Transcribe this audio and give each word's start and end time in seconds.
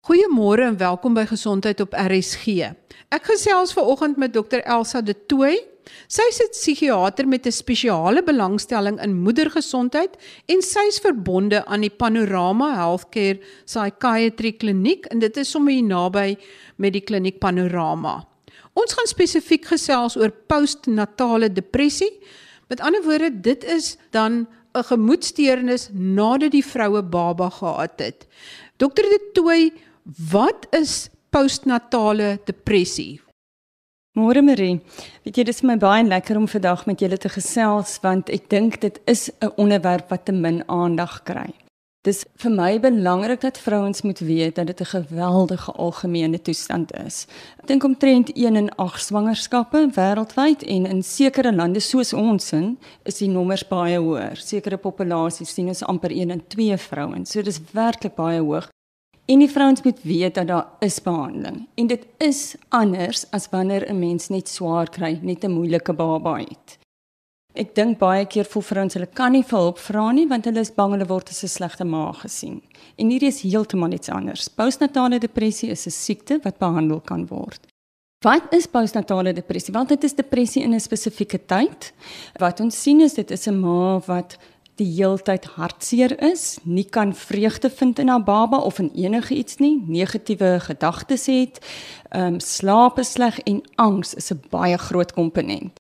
Goeiemôre 0.00 0.64
en 0.64 0.78
welkom 0.80 1.12
by 1.12 1.26
Gesondheid 1.28 1.82
op 1.84 1.92
RSG. 1.92 2.70
Ek 3.12 3.26
gesels 3.28 3.74
ver 3.76 3.84
oggend 3.84 4.16
met 4.16 4.32
Dr 4.32 4.62
Elsa 4.64 5.02
De 5.04 5.12
Tooy. 5.12 5.58
Sy 6.08 6.24
is 6.30 6.40
'n 6.40 6.48
psigiater 6.56 7.28
met 7.28 7.44
'n 7.44 7.52
spesiale 7.52 8.22
belangstelling 8.22 8.96
in 9.02 9.20
moedergesondheid 9.20 10.16
en 10.48 10.62
sy 10.62 10.86
is 10.88 10.98
verbonde 11.04 11.66
aan 11.66 11.80
die 11.80 11.90
Panorama 11.90 12.74
Healthcare 12.76 13.40
Psychiatry 13.66 14.52
Kliniek 14.52 15.04
en 15.10 15.18
dit 15.18 15.36
is 15.36 15.50
sommer 15.50 15.72
hier 15.72 15.84
naby 15.84 16.38
met 16.76 16.92
die 16.92 17.04
kliniek 17.04 17.38
Panorama. 17.38 18.24
Ons 18.72 18.94
gaan 18.94 19.06
spesifiek 19.06 19.66
gesels 19.66 20.16
oor 20.16 20.30
postnatale 20.30 21.52
depressie. 21.52 22.20
Met 22.68 22.80
ander 22.80 23.02
woorde, 23.02 23.40
dit 23.40 23.64
is 23.64 23.98
dan 24.12 24.48
'n 24.74 24.82
gemoedsteurnis 24.82 25.90
nadat 25.92 26.50
die 26.50 26.64
vroue 26.64 27.02
baba 27.02 27.50
gehad 27.50 27.98
het. 27.98 28.26
Dr 28.78 29.02
De 29.02 29.30
Tooy 29.34 29.72
Wat 30.04 30.66
is 30.70 31.08
postnatale 31.30 32.38
depressie? 32.44 33.20
Môre 34.18 34.42
Marie, 34.42 34.80
weet 35.22 35.36
jy 35.38 35.44
dis 35.46 35.60
vir 35.62 35.68
my 35.70 35.76
baie 35.78 36.02
lekker 36.02 36.38
om 36.40 36.48
vandag 36.50 36.86
met 36.88 37.02
julle 37.04 37.18
te 37.20 37.30
gesels 37.30 37.98
want 38.02 38.32
ek 38.32 38.48
dink 38.50 38.80
dit 38.80 38.96
is 39.06 39.30
'n 39.40 39.52
onderwerp 39.56 40.08
wat 40.10 40.24
te 40.24 40.32
min 40.32 40.64
aandag 40.68 41.22
kry. 41.22 41.54
Dis 42.02 42.24
vir 42.40 42.50
my 42.50 42.80
belangrik 42.80 43.40
dat 43.40 43.58
vrouens 43.58 44.02
moet 44.02 44.18
weet 44.18 44.54
dat 44.54 44.66
dit 44.66 44.80
'n 44.80 44.84
geweldige 44.84 45.72
algemene 45.72 46.42
toestand 46.42 46.92
is. 46.92 47.26
Ek 47.60 47.66
dink 47.66 47.84
omtrent 47.84 48.30
1 48.34 48.56
in 48.56 48.70
8 48.76 49.00
swangerskappe 49.04 49.90
wêreldwyd 49.94 50.62
en 50.62 50.86
in 50.86 51.02
sekere 51.02 51.52
lande 51.52 51.80
soos 51.80 52.12
ons 52.12 52.52
in 52.52 52.78
is 53.04 53.18
die 53.18 53.28
nommers 53.28 53.68
baie 53.68 53.98
hoër. 53.98 54.36
Sekere 54.36 54.76
populasies 54.76 55.54
sien 55.54 55.68
ons 55.68 55.82
amper 55.82 56.10
1 56.10 56.30
in 56.30 56.42
2 56.48 56.78
vrouens. 56.78 57.30
So 57.30 57.42
dis 57.42 57.60
werklik 57.72 58.14
baie 58.14 58.40
hoog. 58.40 58.68
En 59.30 59.38
die 59.38 59.50
vrouens 59.50 59.82
moet 59.82 60.02
weet 60.02 60.34
dat 60.34 60.46
daar 60.46 60.68
is 60.78 61.02
behandeling. 61.02 61.68
En 61.74 61.86
dit 61.86 62.06
is 62.18 62.54
anders 62.68 63.30
as 63.30 63.48
wanneer 63.50 63.90
'n 63.90 63.98
mens 63.98 64.28
net 64.28 64.48
swaar 64.48 64.90
kry, 64.90 65.18
net 65.22 65.44
'n 65.44 65.50
moeilike 65.50 65.92
baba 65.92 66.36
het. 66.38 66.78
Ek 67.54 67.74
dink 67.74 67.98
baie 67.98 68.26
keer 68.26 68.44
voel 68.44 68.62
vrouens 68.62 68.94
hulle 68.94 69.06
kan 69.06 69.32
nie 69.32 69.42
vir 69.42 69.58
hulp 69.58 69.78
vra 69.78 70.10
nie 70.12 70.26
want 70.28 70.44
hulle 70.44 70.60
is 70.60 70.74
bang 70.74 70.92
hulle 70.92 71.06
word 71.06 71.28
as 71.28 71.42
'n 71.44 71.48
slegte 71.48 71.84
ma 71.84 72.12
gesien. 72.12 72.62
En 72.96 73.10
hierdie 73.10 73.28
is 73.28 73.42
heeltemal 73.42 73.92
iets 73.92 74.08
anders. 74.08 74.48
Postnatale 74.48 75.18
depressie 75.18 75.70
is 75.70 75.86
'n 75.86 75.90
siekte 75.90 76.40
wat 76.42 76.58
behandel 76.58 77.00
kan 77.00 77.26
word. 77.26 77.66
Wat 78.24 78.52
is 78.52 78.66
postnatale 78.66 79.32
depressie? 79.32 79.72
Want 79.72 79.88
dit 79.88 80.04
is 80.04 80.14
depressie 80.14 80.62
in 80.62 80.74
'n 80.74 80.80
spesifieke 80.80 81.38
tyd. 81.46 81.92
Wat 82.38 82.60
ons 82.60 82.82
sien 82.82 83.00
is 83.00 83.14
dit 83.14 83.30
is 83.30 83.46
'n 83.46 83.60
ma 83.60 84.00
wat 84.06 84.38
die 84.80 84.88
heeltyd 84.88 85.44
hartseer 85.56 86.14
is, 86.24 86.58
nie 86.64 86.86
kan 86.88 87.12
vreugde 87.16 87.70
vind 87.70 88.00
in 88.02 88.08
haar 88.08 88.24
baba 88.24 88.58
of 88.64 88.80
in 88.82 88.90
enige 88.96 89.36
iets 89.36 89.60
nie, 89.60 89.76
negatiewe 89.86 90.56
gedagtes 90.66 91.28
het, 91.30 91.60
ehm 92.10 92.34
um, 92.34 92.40
slaap 92.40 92.98
is 92.98 93.12
sleg 93.16 93.38
en 93.46 93.62
angs 93.76 94.14
is 94.14 94.32
'n 94.32 94.40
baie 94.50 94.78
groot 94.78 95.12
komponent. 95.12 95.72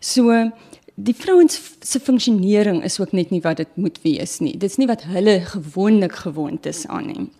So 0.00 0.50
die 0.94 1.14
vrouens 1.14 1.60
se 1.80 2.00
funksionering 2.00 2.84
is 2.84 3.00
ook 3.00 3.12
net 3.12 3.30
nie 3.30 3.40
wat 3.40 3.56
dit 3.56 3.76
moet 3.76 3.98
wees 4.02 4.38
nie. 4.38 4.56
Dit's 4.58 4.76
nie 4.76 4.86
wat 4.86 5.02
hulle 5.02 5.40
gewoonlik 5.40 6.12
gewoond 6.12 6.66
is 6.66 6.86
aan 6.86 7.06
nie. 7.06 7.30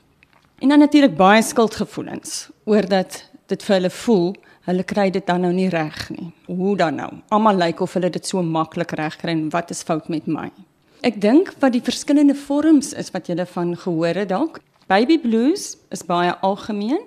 En 0.58 0.68
dan 0.68 0.78
natuurlik 0.78 1.16
baie 1.16 1.42
skuldgevoelens 1.42 2.48
oor 2.64 2.88
dat 2.88 3.30
dit 3.46 3.62
vir 3.62 3.74
hulle 3.76 3.90
voel 3.90 4.34
hulle 4.64 4.84
kry 4.84 5.10
dit 5.10 5.26
dan 5.26 5.40
nou 5.44 5.52
nie 5.52 5.68
reg 5.68 6.10
nie. 6.10 6.32
Hoe 6.46 6.76
dan 6.76 6.94
nou? 6.94 7.10
Almal 7.28 7.56
lyk 7.56 7.80
of 7.80 7.92
hulle 7.92 8.10
dit 8.10 8.26
so 8.26 8.42
maklik 8.42 8.90
reg 8.96 9.16
kry 9.20 9.30
en 9.30 9.50
wat 9.50 9.70
is 9.70 9.82
fout 9.82 10.08
met 10.08 10.26
my? 10.26 10.50
Ek 11.04 11.18
dink 11.20 11.50
wat 11.60 11.74
die 11.74 11.82
verskillende 11.84 12.32
vorms 12.32 12.94
is 12.96 13.10
wat 13.12 13.26
jy 13.28 13.44
van 13.50 13.74
gehoor 13.76 14.16
het 14.16 14.30
dalk. 14.30 14.62
Baby 14.88 15.18
blues 15.20 15.74
is 15.92 16.00
baie 16.00 16.32
algemeen. 16.40 17.02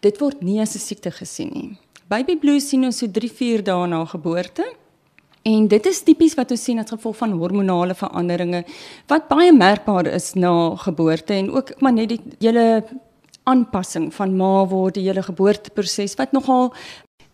Dit 0.00 0.20
word 0.22 0.42
nie 0.46 0.60
as 0.60 0.76
'n 0.76 0.78
siekte 0.78 1.10
gesien 1.10 1.50
nie. 1.50 1.78
Baby 2.08 2.36
blues 2.36 2.68
sien 2.68 2.84
ons 2.84 2.98
so 2.98 3.06
3-4 3.06 3.64
dae 3.64 3.86
na 3.88 4.04
geboorte. 4.04 4.62
En 5.42 5.66
dit 5.66 5.86
is 5.86 6.02
tipies 6.02 6.36
wat 6.36 6.50
ons 6.50 6.62
sien 6.62 6.78
as 6.78 6.90
gevolg 6.90 7.16
van 7.16 7.32
hormonale 7.32 7.94
veranderinge 7.94 8.64
wat 9.08 9.28
baie 9.28 9.52
merkbaar 9.52 10.06
is 10.06 10.34
na 10.34 10.76
geboorte 10.76 11.34
en 11.34 11.50
ook 11.50 11.80
maar 11.80 11.92
net 11.92 12.08
die 12.08 12.20
hele 12.38 12.84
aanpassing 13.44 14.14
van 14.14 14.36
ma 14.36 14.64
word 14.66 14.94
die 14.94 15.08
hele 15.08 15.22
geboorteproses 15.22 16.14
wat 16.14 16.32
nogal 16.32 16.72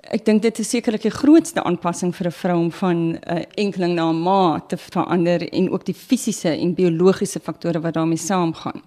Ek 0.09 0.23
dink 0.25 0.41
dit 0.41 0.59
is 0.63 0.71
sekerlik 0.73 1.03
die 1.05 1.13
grootste 1.13 1.61
aanpassing 1.69 2.15
vir 2.17 2.29
'n 2.29 2.33
vrou 2.33 2.59
om 2.59 2.71
van 2.73 2.97
'n 2.97 3.19
uh, 3.29 3.43
enkeling 3.61 3.95
na 3.95 4.09
'n 4.09 4.23
ma 4.23 4.59
te 4.61 4.77
verander 4.77 5.43
en 5.53 5.71
ook 5.71 5.85
die 5.85 5.95
fisiese 5.95 6.49
en 6.49 6.75
biologiese 6.75 7.41
faktore 7.41 7.81
wat 7.81 7.95
daarmee 7.95 8.17
saamgaan. 8.17 8.81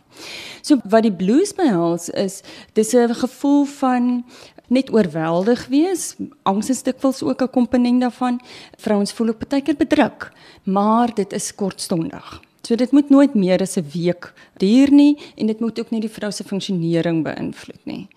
So 0.62 0.78
wat 0.84 1.04
die 1.04 1.14
blues 1.14 1.54
behels 1.54 2.10
is 2.10 2.42
dis 2.74 2.94
'n 2.94 3.14
gevoel 3.14 3.66
van 3.66 4.26
net 4.68 4.90
oorweldig 4.90 5.68
wees. 5.68 6.16
Angs 6.44 6.70
is 6.70 6.84
dikwels 6.84 7.22
ook 7.24 7.42
'n 7.42 7.50
komponent 7.50 8.02
daarvan. 8.02 8.42
Vrouens 8.78 9.14
voel 9.14 9.30
ook 9.30 9.48
baie 9.48 9.62
keer 9.62 9.78
bedruk, 9.78 10.32
maar 10.64 11.14
dit 11.14 11.34
is 11.34 11.56
kortstondig. 11.56 12.42
So 12.64 12.76
dit 12.76 12.92
moet 12.92 13.10
nooit 13.10 13.34
meer 13.34 13.62
as 13.62 13.78
'n 13.78 13.86
week 13.94 14.34
duur 14.58 14.92
nie 14.92 15.18
en 15.36 15.46
dit 15.46 15.60
moet 15.60 15.80
ook 15.80 15.92
nie 15.92 16.02
die 16.02 16.10
vrou 16.10 16.32
se 16.32 16.44
funksionering 16.44 17.24
beïnvloed 17.24 17.86
nie. 17.86 18.08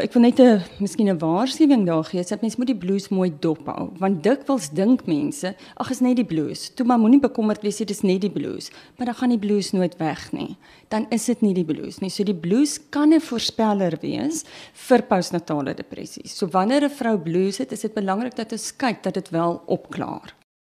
Ek 0.00 0.14
wil 0.14 0.22
net 0.22 0.40
'n 0.40 0.62
miskien 0.80 1.08
'n 1.08 1.18
waarskuwing 1.18 1.84
daar 1.86 2.04
gee, 2.04 2.24
dat 2.24 2.40
mens 2.40 2.56
moet 2.56 2.66
die 2.66 2.76
blues 2.76 3.08
mooi 3.08 3.30
dop 3.40 3.66
hou, 3.66 3.90
want 3.98 4.22
dikwels 4.22 4.70
dink 4.70 5.06
mense, 5.06 5.54
ag 5.76 5.90
is 5.90 6.00
net 6.00 6.16
die 6.16 6.24
blues. 6.24 6.70
Toe 6.74 6.86
maar 6.86 6.98
moenie 6.98 7.20
bekommerd 7.20 7.62
wees 7.62 7.78
jy 7.78 7.84
dis 7.84 8.02
net 8.02 8.20
die 8.20 8.30
blues, 8.30 8.70
maar 8.96 9.06
dan 9.06 9.14
gaan 9.14 9.28
die 9.28 9.38
blues 9.38 9.72
nooit 9.72 9.98
weg 9.98 10.32
nie. 10.32 10.56
Dan 10.88 11.06
is 11.10 11.26
dit 11.26 11.42
nie 11.42 11.54
die 11.54 11.64
blues 11.64 12.00
nie. 12.00 12.10
So 12.10 12.24
die 12.24 12.34
blues 12.34 12.78
kan 12.90 13.12
'n 13.12 13.20
voorspeller 13.20 13.98
wees 14.00 14.44
vir 14.72 15.02
postnatale 15.02 15.74
depressie. 15.74 16.26
So 16.26 16.46
wanneer 16.46 16.84
'n 16.84 16.90
vrou 16.90 17.18
blues 17.18 17.58
het, 17.58 17.72
is 17.72 17.80
dit 17.80 17.94
belangrik 17.94 18.34
dat 18.34 18.52
ons 18.52 18.76
kyk 18.76 19.02
dat 19.02 19.14
dit 19.14 19.30
wel 19.30 19.62
opklaar. 19.66 20.32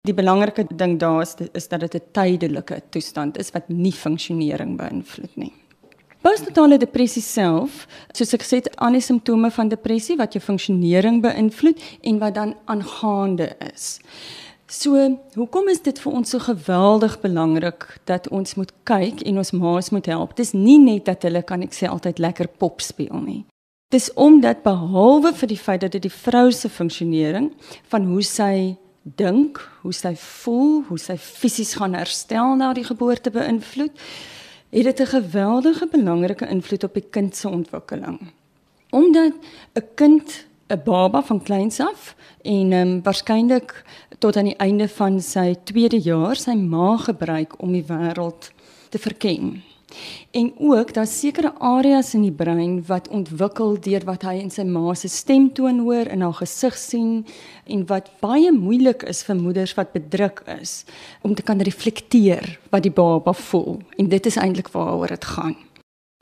Die 0.06 0.14
belangrike 0.14 0.66
ding 0.76 1.00
daar 1.00 1.22
is, 1.22 1.36
is 1.54 1.68
dat 1.68 1.80
dit 1.80 1.96
'n 1.96 2.12
tydelike 2.12 2.82
toestand 2.90 3.38
is 3.38 3.52
wat 3.52 3.70
nie 3.70 3.94
funksionering 3.94 4.78
beïnvloed 4.78 5.36
nie. 5.36 5.54
Postnatale 6.24 6.78
depressie 6.80 7.22
self, 7.22 7.82
soos 8.16 8.30
ek 8.32 8.46
gesê 8.46 8.62
het, 8.62 8.70
aan 8.80 8.96
die 8.96 9.04
simptome 9.04 9.50
van 9.52 9.68
depressie 9.68 10.16
wat 10.16 10.32
jou 10.32 10.40
funksionering 10.40 11.18
beïnvloed 11.20 11.82
en 12.08 12.20
wat 12.22 12.38
dan 12.38 12.54
aangaande 12.72 13.50
is. 13.74 13.98
So, 14.72 14.96
hoekom 15.36 15.68
is 15.68 15.82
dit 15.84 15.98
vir 16.00 16.14
ons 16.16 16.32
so 16.32 16.40
geweldig 16.40 17.18
belangrik 17.20 17.90
dat 18.08 18.30
ons 18.32 18.56
moet 18.56 18.72
kyk 18.88 19.20
en 19.28 19.42
ons 19.42 19.52
ma's 19.52 19.92
moet 19.92 20.08
help? 20.08 20.32
Dis 20.40 20.54
nie 20.56 20.78
net 20.80 21.10
dat 21.10 21.28
hulle 21.28 21.42
kan 21.44 21.66
ek 21.66 21.76
sê 21.76 21.90
altyd 21.92 22.22
lekker 22.24 22.48
pop 22.56 22.80
speel 22.82 23.20
nie. 23.20 23.42
Dis 23.92 24.08
omdat 24.16 24.64
behalwe 24.64 25.34
vir 25.36 25.52
die 25.52 25.60
feit 25.60 25.84
dat 25.84 25.92
dit 25.98 26.06
die 26.08 26.14
vrou 26.14 26.48
se 26.56 26.72
funksionering 26.72 27.52
van 27.92 28.08
hoe 28.08 28.24
sy 28.24 28.54
dink, 29.20 29.60
hoe 29.84 29.92
sy 29.92 30.14
voel, 30.16 30.86
hoe 30.88 30.98
sy 31.04 31.18
fisies 31.20 31.76
gaan 31.76 32.00
herstel 32.00 32.56
na 32.56 32.72
die 32.72 32.88
geboorte 32.88 33.36
beïnvloed, 33.36 33.92
het 34.74 34.84
dit 34.84 35.00
'n 35.00 35.06
geweldige 35.06 35.88
belangrike 35.92 36.48
invloed 36.48 36.84
op 36.84 36.94
die 36.94 37.08
kind 37.10 37.36
se 37.36 37.50
ontwikkeling. 37.50 38.20
Omdat 38.90 39.34
'n 39.74 39.88
kind 39.96 40.48
'n 40.68 40.82
baba 40.84 41.24
van 41.24 41.44
kleins 41.44 41.80
af 41.80 42.16
en 42.42 42.72
ehm 42.72 42.88
um, 42.88 43.02
waarskynlik 43.04 43.84
tot 44.18 44.36
aan 44.36 44.50
die 44.50 44.56
einde 44.58 44.88
van 44.90 45.22
sy 45.22 45.56
tweede 45.64 46.00
jaar 46.00 46.36
sy 46.36 46.54
ma 46.54 46.98
gebruik 46.98 47.62
om 47.62 47.72
die 47.72 47.86
wêreld 47.88 48.52
te 48.90 49.00
verken. 49.00 49.64
En 50.32 50.54
ook 50.58 50.94
daar 50.94 51.08
sekere 51.08 51.54
areas 51.60 52.14
in 52.14 52.22
die 52.22 52.32
brein 52.32 52.84
wat 52.88 53.08
ontwikkel 53.08 53.80
deur 53.80 54.06
wat 54.06 54.24
hy 54.28 54.38
in 54.42 54.52
sy 54.54 54.64
ma 54.64 54.94
se 54.94 55.08
stemtoon 55.08 55.80
hoor 55.86 56.10
en 56.12 56.22
haar 56.22 56.40
gesig 56.40 56.78
sien 56.78 57.26
en 57.66 57.86
wat 57.90 58.10
baie 58.22 58.52
moeilik 58.52 59.04
is 59.04 59.24
vir 59.24 59.36
moeders 59.36 59.76
wat 59.78 59.94
bedruk 59.94 60.44
is 60.60 60.84
om 61.22 61.36
te 61.36 61.44
kan 61.44 61.62
reflekteer 61.62 62.60
wat 62.72 62.84
die 62.84 62.94
baba 62.94 63.34
voel 63.34 63.82
en 63.98 64.10
dit 64.10 64.26
is 64.26 64.38
eintlik 64.38 64.74
waaroor 64.74 65.16
dit 65.16 65.26
gaan. 65.36 65.56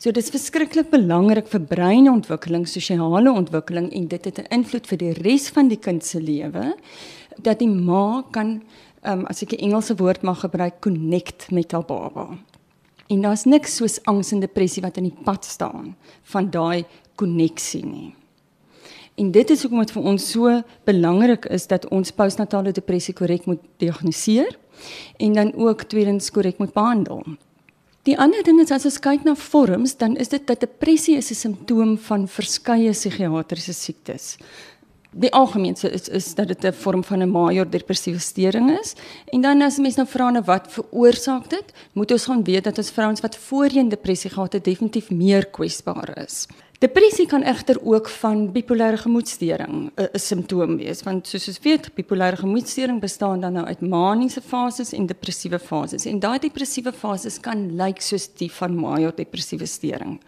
So 0.02 0.10
dit 0.10 0.24
is 0.24 0.34
verskriklik 0.34 0.88
belangrik 0.90 1.46
vir 1.52 1.62
breinontwikkeling, 1.70 2.64
sosiale 2.66 3.30
ontwikkeling 3.30 3.92
en 3.94 4.08
dit 4.08 4.26
het 4.26 4.40
'n 4.40 4.50
invloed 4.50 4.88
vir 4.88 4.98
die 4.98 5.14
res 5.14 5.50
van 5.50 5.68
die 5.68 5.78
kind 5.78 6.04
se 6.04 6.20
lewe 6.20 6.74
dat 7.38 7.60
die 7.60 7.70
ma 7.70 8.24
kan 8.32 8.64
um, 9.06 9.26
as 9.26 9.44
ek 9.44 9.54
'n 9.54 9.64
Engelse 9.70 9.96
woord 9.96 10.22
mag 10.24 10.40
gebruik 10.40 10.82
connect 10.82 11.52
met 11.52 11.72
haar 11.72 11.86
baba. 11.86 12.38
En 13.12 13.22
daar's 13.26 13.44
niks 13.44 13.76
soos 13.76 14.00
angs 14.08 14.32
en 14.32 14.40
depressie 14.40 14.84
wat 14.84 14.98
in 15.02 15.10
die 15.10 15.24
pad 15.26 15.46
staan 15.46 15.96
van 16.32 16.50
daai 16.54 16.86
koneksie 17.20 17.84
nie. 17.86 18.14
En 19.20 19.32
dit 19.36 19.50
is 19.52 19.62
hoekom 19.62 19.84
dit 19.84 19.92
vir 19.92 20.08
ons 20.14 20.28
so 20.34 20.54
belangrik 20.88 21.46
is 21.52 21.68
dat 21.68 21.90
ons 21.92 22.16
postnatale 22.16 22.72
depressie 22.72 23.14
korrek 23.14 23.46
moet 23.50 23.62
diagnoseer 23.84 24.56
en 25.20 25.36
dan 25.38 25.54
ook 25.60 25.84
tweedens 25.92 26.32
korrek 26.32 26.62
moet 26.64 26.74
behandel. 26.74 27.26
Die 28.08 28.16
ander 28.18 28.42
ding 28.42 28.58
is 28.64 28.72
as 28.74 28.88
ons 28.90 28.98
kyk 28.98 29.28
na 29.28 29.36
vorms, 29.38 29.94
dan 30.00 30.16
is 30.18 30.32
dit 30.32 30.42
dat 30.50 30.64
depressie 30.64 31.18
is 31.20 31.30
'n 31.30 31.36
simptoom 31.38 31.98
van 31.98 32.28
verskeie 32.28 32.90
psigiatriese 32.92 33.74
siektes. 33.74 34.38
Die 35.14 35.32
algemeenste 35.34 35.90
is 35.92 36.08
is 36.08 36.36
dat 36.36 36.48
dit 36.48 36.64
'n 36.66 36.74
vorm 36.74 37.04
van 37.04 37.20
'n 37.22 37.30
major 37.30 37.70
depressiewe 37.70 38.20
storing 38.20 38.80
is. 38.80 38.96
En 39.26 39.42
dan 39.42 39.62
as 39.62 39.78
mense 39.78 39.98
nou 39.98 40.10
vra 40.10 40.30
nou 40.30 40.44
wat 40.46 40.68
veroorsaak 40.72 41.50
dit, 41.50 41.74
moet 41.94 42.12
ons 42.12 42.26
gaan 42.26 42.44
weet 42.44 42.64
dat 42.64 42.78
ons 42.78 42.92
vrouens 42.92 43.20
wat 43.20 43.36
voorheen 43.36 43.90
depressie 43.90 44.30
gehad 44.30 44.54
het, 44.54 44.64
definitief 44.64 45.10
meer 45.10 45.46
kwesbaar 45.46 46.24
is. 46.24 46.48
Depressie 46.80 47.28
kan 47.28 47.44
egter 47.44 47.78
ook 47.84 48.10
van 48.10 48.52
bipolêre 48.52 48.98
gemoedstoring 48.98 49.92
'n 49.96 50.20
simptoom 50.20 50.78
wees, 50.78 51.04
want 51.04 51.28
soos 51.28 51.48
ons 51.48 51.60
weet, 51.60 51.94
bipolêre 51.94 52.36
gemoedstoring 52.36 53.00
bestaan 53.00 53.40
dan 53.40 53.54
nou 53.54 53.66
uit 53.66 53.82
maniese 53.82 54.42
fases 54.42 54.94
en 54.94 55.06
depressiewe 55.06 55.60
fases. 55.60 56.06
En 56.06 56.20
daai 56.20 56.40
depressiewe 56.40 56.94
fases 56.94 57.40
kan 57.40 57.76
lyk 57.76 58.02
soos 58.02 58.34
die 58.34 58.52
van 58.52 58.76
major 58.76 59.16
depressiewe 59.16 59.66
storing. 59.66 60.20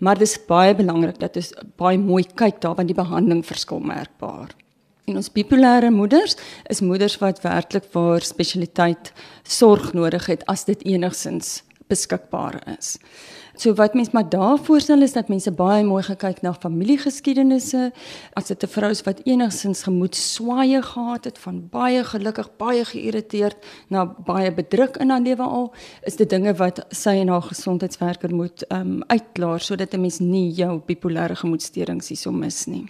Maar 0.00 0.18
dis 0.18 0.38
baie 0.48 0.74
belangrik 0.74 1.20
dat 1.20 1.36
ons 1.36 1.52
baie 1.80 1.98
mooi 2.00 2.24
kyk 2.24 2.60
daar 2.64 2.76
want 2.78 2.88
die 2.88 2.96
behandeling 2.96 3.44
verskil 3.46 3.82
merkbaar. 3.84 4.54
En 5.10 5.18
ons 5.20 5.32
bipolêre 5.32 5.90
moeders 5.92 6.36
is 6.72 6.80
moeders 6.80 7.18
wat 7.20 7.42
werklik 7.44 7.88
vir 7.92 8.24
spesialiteit 8.24 9.12
sorg 9.44 9.92
nodig 9.96 10.28
het 10.30 10.46
as 10.48 10.64
dit 10.68 10.82
enigsins 10.88 11.60
beskikbaar 11.90 12.60
is. 12.78 12.96
So 13.60 13.74
wat 13.76 13.94
mense 13.94 14.10
maar 14.12 14.28
daar 14.28 14.58
voorstel 14.58 15.02
is 15.02 15.12
dat 15.12 15.28
mense 15.28 15.50
baie 15.52 15.82
mooi 15.84 16.00
gekyk 16.02 16.38
na 16.40 16.54
familiegeskiedenisse. 16.54 17.90
As 18.32 18.46
dit 18.46 18.62
'n 18.62 18.66
vrou 18.66 18.90
is 18.90 19.02
wat 19.02 19.20
enigsins 19.24 19.82
gemoed 19.82 20.16
swaaye 20.16 20.82
gehad 20.82 21.24
het 21.24 21.38
van 21.38 21.68
baie 21.68 22.04
gelukkig, 22.04 22.56
baie 22.56 22.84
geïrriteerd 22.84 23.56
na 23.88 24.06
baie 24.06 24.52
bedruk 24.52 24.96
in 24.96 25.10
haar 25.10 25.20
lewe 25.20 25.42
al, 25.42 25.72
is 26.02 26.16
dit 26.16 26.30
dinge 26.30 26.54
wat 26.54 26.86
sy 26.88 27.10
en 27.20 27.28
haar 27.28 27.42
gesondheidswerker 27.42 28.34
moet 28.34 28.64
ehm 28.68 28.80
um, 28.80 29.02
uitklaar 29.06 29.60
sodat 29.60 29.94
'n 29.94 30.00
mens 30.00 30.18
nie 30.18 30.52
jou 30.52 30.80
bipolêre 30.86 31.36
gemoedstoornings 31.36 32.08
hierso 32.08 32.32
mis 32.32 32.66
nie. 32.66 32.88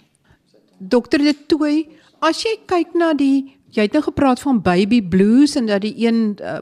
Dokter 0.77 1.19
De 1.19 1.35
Tooy, 1.47 1.87
as 2.19 2.43
jy 2.43 2.59
kyk 2.65 2.93
na 2.93 3.13
die 3.13 3.57
jy 3.69 3.81
het 3.81 3.91
nou 3.91 4.03
gepraat 4.03 4.39
van 4.39 4.61
baby 4.61 5.01
blues 5.01 5.55
en 5.55 5.65
dat 5.65 5.81
die 5.81 6.07
een 6.07 6.37
uh, 6.41 6.59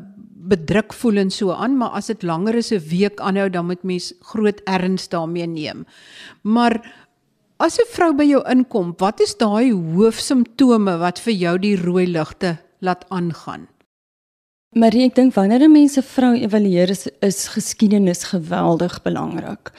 bedruk 0.50 0.94
voel 0.94 1.22
en 1.24 1.32
so 1.32 1.54
aan, 1.54 1.78
maar 1.78 1.96
as 2.00 2.10
dit 2.12 2.24
langer 2.24 2.58
as 2.58 2.72
'n 2.72 2.82
week 2.90 3.20
aanhou, 3.20 3.50
dan 3.50 3.66
moet 3.66 3.84
mens 3.84 4.14
groot 4.20 4.62
erns 4.66 5.10
daarmee 5.10 5.48
neem. 5.48 5.86
Maar 6.42 6.82
as 7.58 7.78
'n 7.80 7.88
vrou 7.96 8.14
by 8.14 8.24
jou 8.24 8.44
inkom, 8.50 8.94
wat 8.98 9.20
is 9.20 9.38
daai 9.38 9.72
hoofsimptome 9.72 10.98
wat 10.98 11.20
vir 11.20 11.34
jou 11.34 11.58
die 11.60 11.76
rooi 11.76 12.08
ligte 12.08 12.58
laat 12.80 13.06
aangaan? 13.10 13.68
Marie, 14.78 15.08
ek 15.08 15.16
dink 15.18 15.34
wanneer 15.34 15.64
'n 15.66 15.72
mens 15.72 15.98
'n 15.98 16.06
vrou 16.06 16.36
evalueer 16.38 16.90
is, 16.90 17.08
is 17.22 17.48
geskiedenis 17.48 18.24
geweldig 18.24 19.02
belangrik. 19.02 19.72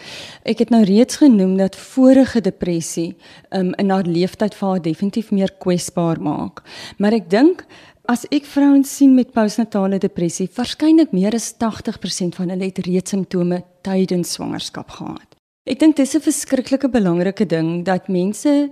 Ek 0.43 0.59
het 0.59 0.71
nou 0.71 0.83
reeds 0.83 1.17
genoem 1.17 1.57
dat 1.57 1.77
vorige 1.77 2.41
depressie 2.41 3.17
um, 3.51 3.73
in 3.79 3.91
haar 3.91 4.03
leeftyd 4.03 4.55
vir 4.55 4.69
haar 4.69 4.83
definitief 4.83 5.31
meer 5.31 5.53
kwesbaar 5.59 6.21
maak. 6.21 6.63
Maar 6.99 7.13
ek 7.13 7.31
dink 7.31 7.65
As 8.11 8.25
ek 8.35 8.43
vrouens 8.51 8.91
sien 8.91 9.13
met 9.15 9.29
postnatale 9.31 10.01
depressie, 10.03 10.49
waarskynlik 10.57 11.13
meer 11.15 11.37
as 11.37 11.53
80% 11.63 12.35
van 12.41 12.51
hulle 12.51 12.67
het 12.67 12.81
reeds 12.83 13.13
simptome 13.15 13.61
tydens 13.87 14.33
swangerskap 14.35 14.91
gehad. 14.97 15.37
Ek 15.71 15.79
dink 15.79 15.95
dis 15.95 16.17
'n 16.17 16.25
verskriklike 16.25 16.91
belangrike 16.91 17.47
ding 17.47 17.85
dat 17.85 18.09
mense 18.09 18.71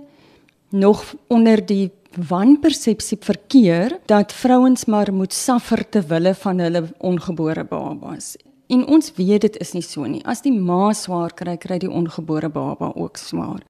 nog 0.71 1.15
onder 1.29 1.65
die 1.65 1.91
wanpersepsie 2.17 3.17
verkeer 3.21 3.99
dat 4.07 4.33
vrouens 4.33 4.85
maar 4.85 5.13
moet 5.13 5.33
suffer 5.33 5.89
te 5.89 6.01
wille 6.01 6.35
van 6.35 6.59
hulle 6.59 6.83
ongebore 6.99 7.63
babas. 7.63 8.35
En 8.67 8.87
ons 8.87 9.13
weet 9.15 9.41
dit 9.41 9.57
is 9.57 9.73
nie 9.73 9.83
so 9.83 10.03
nie. 10.05 10.25
As 10.25 10.41
die 10.41 10.51
ma 10.51 10.91
swaar 10.93 11.33
kry, 11.33 11.55
kry 11.57 11.77
die 11.77 11.91
ongebore 11.91 12.49
baba 12.49 12.91
ook 12.95 13.17
swaar. 13.17 13.63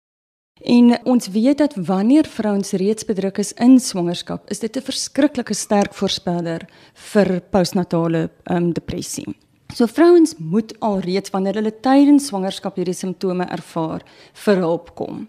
En 0.60 1.06
ons 1.06 1.28
weet 1.28 1.58
dat 1.58 1.76
wanneer 1.76 2.28
vrouens 2.28 2.72
reeds 2.72 3.06
bedruk 3.06 3.38
is 3.38 3.54
in 3.54 3.80
swangerskap, 3.80 4.50
is 4.50 4.60
dit 4.60 4.76
'n 4.76 4.82
verskriklike 4.82 5.54
sterk 5.54 5.94
voorspeller 5.94 6.68
vir 6.94 7.42
postnatale 7.50 8.30
um, 8.44 8.74
depressie. 8.74 9.36
So 9.74 9.86
vrouens 9.86 10.34
moet 10.38 10.80
alreeds 10.80 11.30
wanneer 11.30 11.54
hulle 11.54 11.80
tydens 11.80 12.26
swangerskap 12.26 12.76
hierdie 12.76 12.94
simptome 12.94 13.46
ervaar, 13.46 14.02
vir 14.34 14.56
hulp 14.56 14.96
kom. 14.96 15.28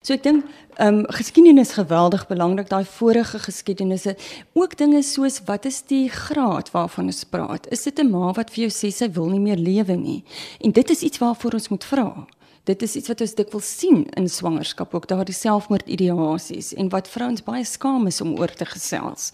So 0.00 0.14
ek 0.14 0.22
dink 0.24 0.46
ehm 0.80 1.02
um, 1.02 1.06
geskiedenis 1.12 1.74
geweldig 1.76 2.22
belangrik 2.26 2.70
daai 2.70 2.84
vorige 2.88 3.38
geskiedenisse 3.38 4.14
ook 4.56 4.78
dinge 4.80 5.02
soos 5.02 5.42
wat 5.44 5.66
is 5.68 5.82
die 5.82 6.08
graad 6.08 6.70
waarvan 6.72 7.10
ons 7.12 7.24
praat 7.28 7.68
is 7.68 7.82
dit 7.84 7.98
'n 8.00 8.10
ma 8.10 8.32
wat 8.32 8.50
vir 8.50 8.62
jou 8.64 8.72
sê 8.72 8.88
sy 8.90 9.10
wil 9.12 9.28
nie 9.28 9.44
meer 9.44 9.60
lewe 9.60 9.96
nie 9.96 10.24
en 10.64 10.72
dit 10.72 10.90
is 10.90 11.02
iets 11.02 11.18
waarvoor 11.18 11.52
ons 11.52 11.68
moet 11.68 11.84
vra 11.84 12.26
dit 12.70 12.82
is 12.86 12.96
iets 13.00 13.10
wat 13.10 13.24
ons 13.24 13.34
dikwels 13.38 13.68
sien 13.80 14.04
in 14.18 14.28
swangerskap 14.30 14.94
ook 14.94 15.08
daardie 15.10 15.34
selfmoordideasies 15.34 16.72
en 16.78 16.90
wat 16.94 17.10
vrouens 17.10 17.42
baie 17.46 17.66
skaam 17.66 18.06
is 18.10 18.20
om 18.24 18.36
oor 18.38 18.52
te 18.54 18.68
gesels. 18.68 19.30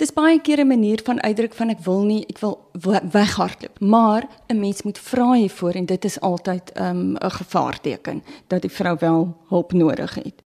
Dis 0.00 0.14
baie 0.16 0.38
keer 0.40 0.60
'n 0.64 0.66
manier 0.66 1.00
van 1.04 1.20
uitdruk 1.20 1.54
van 1.54 1.68
ek 1.70 1.80
wil 1.84 2.02
nie, 2.02 2.24
ek 2.28 2.38
wil 2.38 2.70
weghardloop, 3.12 3.80
maar 3.80 4.28
'n 4.48 4.60
mens 4.60 4.82
moet 4.82 4.98
vra 4.98 5.32
hiervoor 5.32 5.74
en 5.74 5.86
dit 5.86 6.04
is 6.04 6.20
altyd 6.20 6.72
ehm, 6.72 7.12
'n 7.12 7.24
um, 7.24 7.30
gevaarteken 7.30 8.22
dat 8.46 8.62
die 8.62 8.70
vrou 8.70 8.96
wel 8.98 9.36
hulp 9.48 9.72
nodig 9.72 10.14
het. 10.14 10.42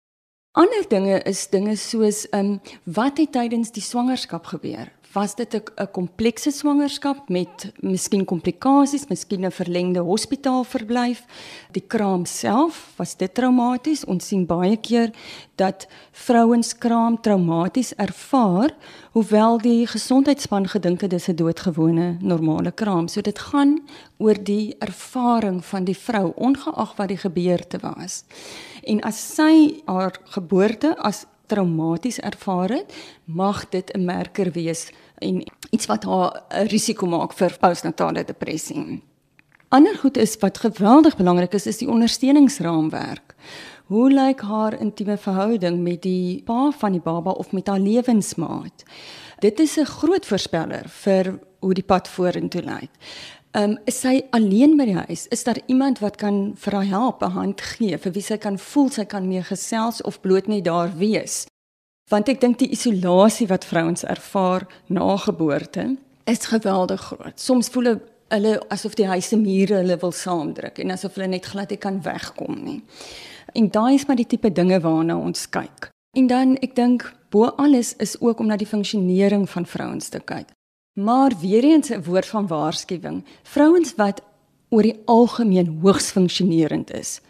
Ander 0.52 0.84
dinge 0.88 1.22
is 1.22 1.48
dinge 1.48 1.76
soos 1.76 2.28
ehm 2.28 2.44
um, 2.44 2.60
wat 2.84 3.18
het 3.18 3.32
tydens 3.32 3.70
die 3.70 3.82
swangerskap 3.82 4.46
gebeur? 4.46 4.92
Was 5.12 5.34
dit 5.34 5.54
'n 5.54 5.90
komplekse 5.90 6.50
swangerskap 6.50 7.28
met 7.28 7.72
miskien 7.80 8.24
komplikasies, 8.24 9.06
miskien 9.08 9.44
'n 9.44 9.50
verlengde 9.50 10.00
hospitaalverblyf. 10.00 11.24
Die 11.70 11.84
kraam 11.86 12.24
self, 12.24 12.92
was 12.96 13.16
dit 13.16 13.34
traumaties? 13.34 14.04
Ons 14.04 14.26
sien 14.26 14.46
baie 14.46 14.76
keer 14.76 15.10
dat 15.54 15.86
vrouens 16.10 16.78
kraam 16.78 17.20
traumaties 17.20 17.94
ervaar, 17.94 18.70
hoewel 19.12 19.58
die 19.58 19.86
gesondheidsspan 19.86 20.68
gedink 20.68 21.00
het 21.00 21.10
dis 21.10 21.28
'n 21.28 21.34
doodgewone 21.34 22.16
normale 22.20 22.72
kraam. 22.72 23.08
So 23.08 23.20
dit 23.20 23.38
gaan 23.38 23.80
oor 24.16 24.44
die 24.44 24.76
ervaring 24.78 25.64
van 25.64 25.84
die 25.84 25.96
vrou 25.96 26.32
ongeag 26.36 26.96
wat 26.96 27.08
die 27.08 27.16
gebeurte 27.16 27.78
was. 27.78 28.24
En 28.82 29.00
as 29.00 29.34
sy 29.34 29.82
haar 29.84 30.18
geboorte 30.24 30.96
as 30.98 31.26
traumaties 31.52 32.18
ervaar 32.20 32.72
het, 32.78 32.94
mag 33.24 33.68
dit 33.68 33.92
'n 33.94 34.04
merker 34.04 34.50
wees 34.52 34.90
en 35.18 35.42
iets 35.70 35.86
wat 35.86 36.04
haar 36.04 36.42
'n 36.50 36.66
risiko 36.66 37.06
maak 37.06 37.32
vir 37.32 37.56
postnatale 37.60 38.24
depressie. 38.24 39.02
Ander 39.68 39.96
goed 39.96 40.16
is 40.16 40.36
wat 40.40 40.58
geweldig 40.58 41.16
belangrik 41.16 41.54
is, 41.54 41.66
is 41.66 41.78
die 41.78 41.88
ondersteuningsraamwerk. 41.88 43.34
Hoe 43.86 44.10
lyk 44.12 44.40
haar 44.40 44.80
intieme 44.80 45.16
verhouding 45.16 45.82
met 45.82 46.02
die 46.02 46.42
pa 46.44 46.70
van 46.70 46.92
die 46.92 47.00
baba 47.00 47.30
of 47.30 47.52
met 47.52 47.66
haar 47.66 47.80
lewensmaat? 47.80 48.84
Dit 49.38 49.60
is 49.60 49.76
'n 49.78 49.84
groot 49.84 50.26
voorspeller 50.26 50.88
vir 50.88 51.38
hoe 51.60 51.74
die 51.74 51.84
pad 51.84 52.08
vorentoe 52.08 52.62
lyk. 52.62 52.90
Ehm 53.52 53.70
um, 53.70 53.78
is 53.84 53.98
sy 54.00 54.22
alleen 54.32 54.78
by 54.78 54.84
die 54.88 54.96
huis? 54.96 55.26
Is 55.28 55.44
daar 55.44 55.58
iemand 55.66 55.98
wat 56.00 56.16
kan 56.16 56.54
vir 56.56 56.72
haar 56.72 56.86
help, 56.88 57.22
'n 57.22 57.30
hand 57.30 57.60
gee, 57.60 57.98
vir 57.98 58.12
wie 58.12 58.22
sy 58.22 58.36
kan 58.36 58.58
voel 58.58 58.88
sy 58.90 59.04
kan 59.04 59.28
mee 59.28 59.42
gesels 59.42 60.00
of 60.02 60.20
bloot 60.20 60.46
net 60.46 60.64
daar 60.64 60.96
wees? 60.96 61.46
Want 62.10 62.28
ek 62.28 62.40
dink 62.40 62.58
die 62.58 62.70
isolasie 62.70 63.46
wat 63.46 63.64
vrouens 63.64 64.04
ervaar 64.04 64.66
na 64.88 65.16
geboorte 65.16 65.96
is 66.24 66.46
geweldig 66.46 67.00
groot. 67.00 67.40
Soms 67.40 67.68
voel 67.68 68.00
hulle 68.28 68.60
asof 68.68 68.94
die 68.94 69.06
huise 69.06 69.36
mure 69.36 69.74
hulle 69.74 69.98
wil 70.00 70.12
saamdruk 70.12 70.78
en 70.78 70.90
asof 70.90 71.14
hulle 71.14 71.28
net 71.28 71.46
glad 71.46 71.70
nie 71.70 71.78
kan 71.78 72.02
wegkom 72.02 72.64
nie. 72.64 72.82
En 73.54 73.68
daai 73.68 73.94
is 73.94 74.06
maar 74.06 74.16
die 74.16 74.26
tipe 74.26 74.52
dinge 74.52 74.80
waarna 74.80 75.16
ons 75.16 75.48
kyk. 75.48 75.90
En 76.16 76.26
dan 76.26 76.56
ek 76.62 76.74
dink 76.74 77.12
bo 77.30 77.52
alles 77.56 77.94
is 77.96 78.16
ook 78.20 78.40
om 78.40 78.46
na 78.46 78.56
die 78.56 78.66
funksionering 78.66 79.48
van 79.50 79.66
vrouens 79.66 80.08
te 80.08 80.20
kyk. 80.20 80.48
Maar 80.92 81.32
weer 81.40 81.64
eens 81.64 81.88
'n 81.88 82.02
woord 82.02 82.26
van 82.26 82.46
waarskuwing. 82.46 83.24
Vrouens 83.42 83.94
wat 83.94 84.22
oor 84.68 84.82
die 84.82 85.00
algemeen 85.04 85.78
hoogs 85.82 86.10
funksionerend 86.10 86.92
is, 86.92 87.20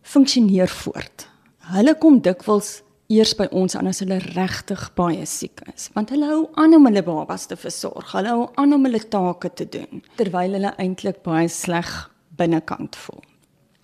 funksioneer 0.00 0.68
voort. 0.68 1.28
Hulle 1.58 1.94
kom 1.98 2.20
dikwels 2.20 2.82
eers 3.06 3.34
by 3.34 3.46
ons 3.50 3.76
aan 3.76 3.86
as 3.86 3.98
hulle 3.98 4.18
regtig 4.18 4.94
baie 4.94 5.26
siek 5.26 5.60
is, 5.74 5.88
want 5.92 6.10
hulle 6.10 6.28
hou 6.28 6.48
aan 6.60 6.74
om 6.74 6.84
hulle 6.84 7.02
babas 7.02 7.46
te 7.46 7.56
versorg. 7.56 8.12
Hulle 8.12 8.28
hou 8.28 8.48
aan 8.54 8.72
om 8.72 8.84
hulle 8.84 9.00
take 9.08 9.50
te 9.54 9.68
doen 9.68 10.02
terwyl 10.16 10.52
hulle 10.52 10.74
eintlik 10.76 11.22
baie 11.22 11.48
sleg 11.48 12.10
binnekant 12.36 12.96
voel. 12.96 13.22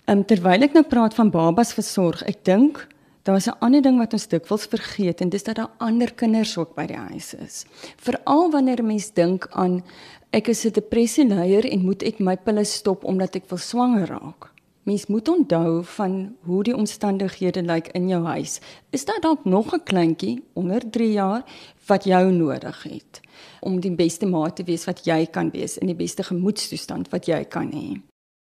Ehm 0.05 0.17
um, 0.17 0.25
terwyl 0.25 0.61
ek 0.61 0.73
nou 0.73 0.83
praat 0.83 1.13
van 1.13 1.31
babas 1.33 1.73
versorg, 1.73 2.21
ek 2.29 2.43
dink 2.45 2.87
daar's 3.25 3.47
'n 3.47 3.59
ander 3.59 3.81
ding 3.81 3.97
wat 3.97 4.13
ons 4.13 4.27
dikwels 4.27 4.65
vergeet 4.65 5.21
en 5.21 5.29
dis 5.29 5.43
dat 5.43 5.55
daar 5.55 5.71
ander 5.77 6.13
kinders 6.13 6.57
ook 6.57 6.75
by 6.75 6.85
die 6.85 6.97
huis 7.09 7.33
is. 7.33 7.65
Veral 7.97 8.51
wanneer 8.51 8.79
'n 8.81 8.87
mens 8.87 9.13
dink 9.13 9.47
aan 9.51 9.83
ek 10.29 10.47
is 10.47 10.65
'n 10.65 10.71
depressieleier 10.71 11.65
en 11.71 11.85
moet 11.85 12.03
ek 12.03 12.19
my 12.19 12.37
pille 12.37 12.63
stop 12.63 13.03
omdat 13.03 13.35
ek 13.35 13.49
wil 13.49 13.57
swanger 13.57 14.07
raak. 14.07 14.51
Mens 14.83 15.07
moet 15.07 15.27
onthou 15.27 15.83
van 15.83 16.35
hoe 16.41 16.63
die 16.63 16.75
omstandighede 16.75 17.63
lyk 17.63 17.87
in 17.87 18.07
jou 18.07 18.23
huis. 18.25 18.59
Is 18.91 19.05
daar 19.05 19.19
dalk 19.21 19.45
nog 19.45 19.73
'n 19.73 19.83
kleintjie 19.83 20.43
onder 20.53 20.89
3 20.89 21.11
jaar 21.11 21.43
wat 21.87 22.03
jou 22.03 22.31
nodig 22.31 22.83
het 22.83 23.21
om 23.61 23.79
die 23.79 23.95
beste 23.95 24.25
ma 24.25 24.49
te 24.49 24.63
wees 24.63 24.85
wat 24.85 25.05
jy 25.05 25.25
kan 25.25 25.49
wees 25.51 25.77
in 25.77 25.87
die 25.87 25.95
beste 25.95 26.23
gemoedstoestand 26.23 27.09
wat 27.09 27.25
jy 27.25 27.43
kan 27.43 27.71
hê? 27.71 28.01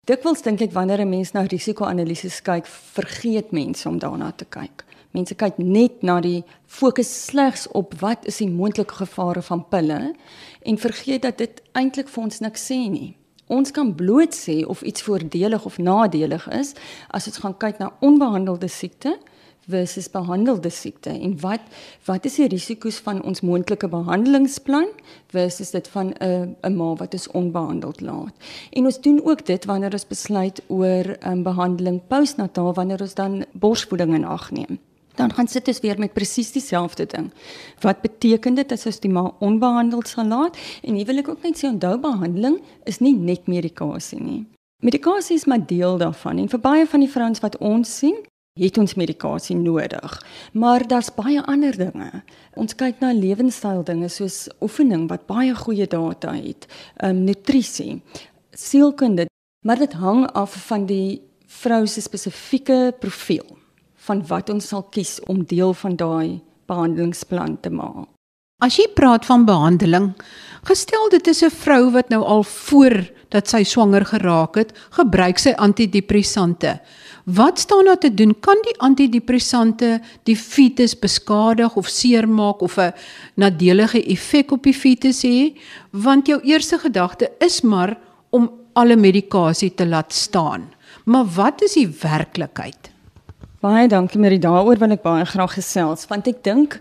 Dikwels 0.08 0.40
dink 0.40 0.62
ek 0.64 0.72
wanneer 0.72 1.02
'n 1.04 1.10
mens 1.10 1.32
na 1.32 1.42
risiko-analises 1.44 2.40
kyk, 2.40 2.66
vergeet 2.66 3.50
mense 3.52 3.88
om 3.88 3.98
daarna 3.98 4.32
te 4.32 4.46
kyk. 4.48 4.84
Mense 5.12 5.34
kyk 5.34 5.58
net 5.58 6.02
na 6.02 6.20
die 6.20 6.44
fokus 6.66 7.26
slegs 7.26 7.68
op 7.72 7.92
wat 8.00 8.24
is 8.24 8.38
die 8.38 8.48
moontlike 8.48 8.94
gevare 8.94 9.42
van 9.42 9.68
pille 9.68 10.14
en 10.62 10.78
vergeet 10.78 11.22
dat 11.22 11.38
dit 11.38 11.62
eintlik 11.72 12.08
vir 12.08 12.22
ons 12.22 12.40
niks 12.40 12.64
sê 12.70 12.88
nie. 12.88 13.16
Ons 13.48 13.70
kan 13.70 13.94
bloot 13.94 14.32
sê 14.34 14.64
of 14.66 14.82
iets 14.82 15.02
voordelig 15.02 15.64
of 15.64 15.78
nadelig 15.78 16.48
is 16.48 16.74
as 17.10 17.26
ons 17.26 17.38
gaan 17.38 17.56
kyk 17.56 17.78
na 17.78 17.92
onbehandelde 18.00 18.68
siekte 18.68 19.18
versus 19.68 20.08
behandelde 20.10 20.70
siekte 20.70 21.10
en 21.10 21.36
wat 21.40 21.60
wat 22.08 22.24
is 22.24 22.38
die 22.40 22.48
risiko's 22.48 22.98
van 23.04 23.22
ons 23.22 23.44
moontlike 23.44 23.88
behandelingsplan 23.92 24.88
versus 25.34 25.70
dit 25.76 25.88
van 25.88 26.12
'n 26.20 26.56
'n 26.62 26.76
ma 26.76 26.94
wat 26.94 27.14
is 27.14 27.30
onbehandeld 27.30 28.00
laat. 28.00 28.34
En 28.72 28.84
ons 28.84 29.00
doen 29.00 29.20
ook 29.24 29.46
dit 29.46 29.64
wanneer 29.64 29.92
ons 29.92 30.06
besluit 30.06 30.62
oor 30.66 31.04
'n 31.04 31.32
um, 31.32 31.42
behandeling 31.42 32.00
postnataal 32.08 32.74
wanneer 32.74 33.00
ons 33.00 33.14
dan 33.14 33.44
borsvoeding 33.52 34.14
in 34.14 34.24
ag 34.24 34.50
neem. 34.50 34.78
Dan 35.14 35.32
gaan 35.32 35.48
sit 35.48 35.68
ons 35.68 35.80
weer 35.80 35.98
met 35.98 36.12
presies 36.12 36.52
dieselfde 36.52 37.06
ding. 37.06 37.32
Wat 37.80 38.00
beteken 38.00 38.54
dit 38.54 38.72
as 38.72 38.86
ons 38.86 39.00
die 39.00 39.10
ma 39.10 39.32
onbehandeld 39.38 40.08
sal 40.08 40.26
laat? 40.26 40.56
En 40.82 40.94
hier 40.94 41.06
wil 41.06 41.18
ek 41.18 41.28
ook 41.28 41.42
net 41.42 41.58
sê 41.58 41.66
onthou 41.66 41.98
behandeling 41.98 42.60
is 42.84 43.00
nie 43.02 43.14
net 43.16 43.46
medikasie 43.46 44.20
nie. 44.22 44.46
Medikasie 44.78 45.34
is 45.34 45.44
maar 45.44 45.66
deel 45.66 45.98
daarvan 45.98 46.38
en 46.38 46.48
vir 46.48 46.60
baie 46.62 46.86
van 46.86 47.02
die 47.02 47.10
vrouens 47.10 47.40
wat 47.42 47.56
ons 47.58 47.96
sien, 47.98 48.14
het 48.58 48.78
ons 48.78 48.94
medikasie 48.94 49.56
nodig. 49.56 50.18
Maar 50.52 50.86
daar's 50.86 51.10
baie 51.14 51.42
ander 51.42 51.76
dinge. 51.76 52.22
Ons 52.54 52.74
kyk 52.74 53.00
na 53.00 53.12
lewenstyl 53.12 53.84
dinge 53.84 54.08
soos 54.08 54.48
oefening 54.60 55.08
wat 55.08 55.26
baie 55.26 55.54
goeie 55.54 55.86
data 55.86 56.34
het, 56.34 56.66
ehm 56.96 57.16
um, 57.16 57.24
nutrisie, 57.28 58.02
sielkunde, 58.52 59.26
maar 59.66 59.78
dit 59.78 59.92
hang 59.92 60.26
af 60.32 60.54
van 60.66 60.86
die 60.86 61.20
vrou 61.46 61.86
se 61.86 62.00
spesifieke 62.00 62.94
profiel 63.00 63.56
van 64.08 64.22
wat 64.28 64.50
ons 64.50 64.68
sal 64.68 64.84
kies 64.94 65.18
om 65.26 65.44
deel 65.44 65.74
van 65.74 65.96
daai 65.96 66.40
behandelingsplan 66.68 67.60
te 67.60 67.70
maak. 67.70 68.08
As 68.58 68.74
jy 68.74 68.88
praat 68.90 69.22
van 69.28 69.44
behandeling, 69.46 70.08
gestel 70.66 71.08
dit 71.14 71.26
is 71.30 71.42
'n 71.46 71.50
vrou 71.50 71.90
wat 71.94 72.08
nou 72.10 72.22
al 72.24 72.42
voor 72.42 73.06
dat 73.30 73.48
sy 73.48 73.62
swanger 73.62 74.04
geraak 74.04 74.54
het, 74.56 74.72
gebruik 74.90 75.38
sy 75.38 75.52
antidepressante. 75.56 76.80
Wat 77.28 77.58
staan 77.58 77.84
daar 77.84 77.98
te 77.98 78.14
doen? 78.14 78.40
Kan 78.40 78.56
die 78.62 78.78
antidepressante 78.80 80.00
die 80.22 80.36
fetus 80.36 80.94
beskadig 80.98 81.74
of 81.76 81.88
seermaak 81.92 82.60
of 82.60 82.78
'n 82.78 82.94
nadelige 83.34 84.04
effek 84.04 84.50
op 84.50 84.62
die 84.62 84.74
fetus 84.74 85.22
hê? 85.22 85.60
Want 85.90 86.26
jou 86.26 86.40
eerste 86.40 86.78
gedagte 86.78 87.30
is 87.38 87.60
maar 87.60 87.98
om 88.30 88.50
alle 88.72 88.96
medikasie 88.96 89.74
te 89.74 89.86
laat 89.86 90.12
staan. 90.12 90.72
Maar 91.04 91.24
wat 91.24 91.62
is 91.62 91.72
die 91.72 91.88
werklikheid? 92.00 92.90
Baie 93.60 93.88
dankie 93.88 94.20
Marie, 94.20 94.38
daaroor 94.38 94.78
wil 94.78 94.90
ek 94.90 95.02
baie 95.02 95.24
graag 95.24 95.52
gesels 95.52 96.06
want 96.06 96.26
ek 96.26 96.44
dink 96.44 96.80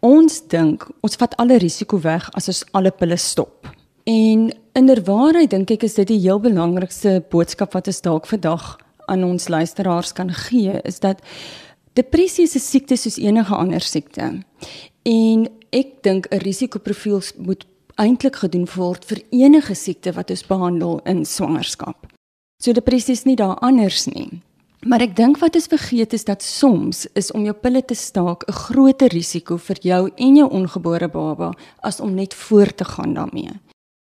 ons 0.00 0.42
dink 0.46 0.88
ons 1.00 1.16
vat 1.16 1.36
alle 1.36 1.56
risiko 1.56 2.00
weg 2.00 2.28
as 2.32 2.48
ons 2.48 2.64
alle 2.72 2.90
pille 2.90 3.16
stop. 3.16 3.68
En 4.04 4.52
inderwaarheid 4.72 5.50
dink 5.50 5.70
ek 5.70 5.82
is 5.82 5.94
dit 5.94 6.08
die 6.08 6.20
heel 6.20 6.40
belangrikste 6.40 7.24
boodskap 7.30 7.72
wat 7.72 7.86
ons 7.86 8.00
dalk 8.00 8.26
vandag 8.26 8.85
aan 9.06 9.24
ons 9.24 9.48
luisteraars 9.48 10.12
kan 10.12 10.30
gee 10.30 10.80
is 10.84 11.00
dat 11.00 11.22
depressie 11.92 12.44
is 12.44 12.54
'n 12.54 12.58
siekte 12.58 12.96
soos 12.96 13.16
enige 13.16 13.54
ander 13.54 13.80
siekte. 13.80 14.42
En 15.02 15.48
ek 15.70 16.02
dink 16.02 16.26
'n 16.30 16.38
risikoprofiel 16.38 17.22
moet 17.36 17.66
eintlik 17.94 18.36
gedoen 18.36 18.68
word 18.76 19.04
vir 19.04 19.22
enige 19.30 19.74
siekte 19.74 20.12
wat 20.12 20.30
ons 20.30 20.46
behandel 20.46 21.00
in 21.04 21.24
swangerskap. 21.24 22.06
So 22.62 22.72
depressie 22.72 23.12
is 23.12 23.24
nie 23.24 23.36
daar 23.36 23.58
anders 23.58 24.06
nie. 24.06 24.42
Maar 24.86 25.00
ek 25.00 25.16
dink 25.16 25.38
wat 25.42 25.56
ons 25.58 25.66
vergeet 25.66 26.12
is 26.12 26.24
dat 26.24 26.42
soms 26.42 27.06
is 27.18 27.32
om 27.34 27.44
jou 27.44 27.54
pille 27.54 27.82
te 27.82 27.94
staak 27.94 28.44
'n 28.46 28.52
groter 28.52 29.08
risiko 29.08 29.56
vir 29.56 29.76
jou 29.80 30.10
en 30.16 30.36
jou 30.36 30.48
ongebore 30.50 31.08
baba 31.08 31.52
as 31.82 32.00
om 32.00 32.14
net 32.14 32.34
voort 32.34 32.76
te 32.76 32.84
gaan 32.84 33.14
daarmee. 33.14 33.50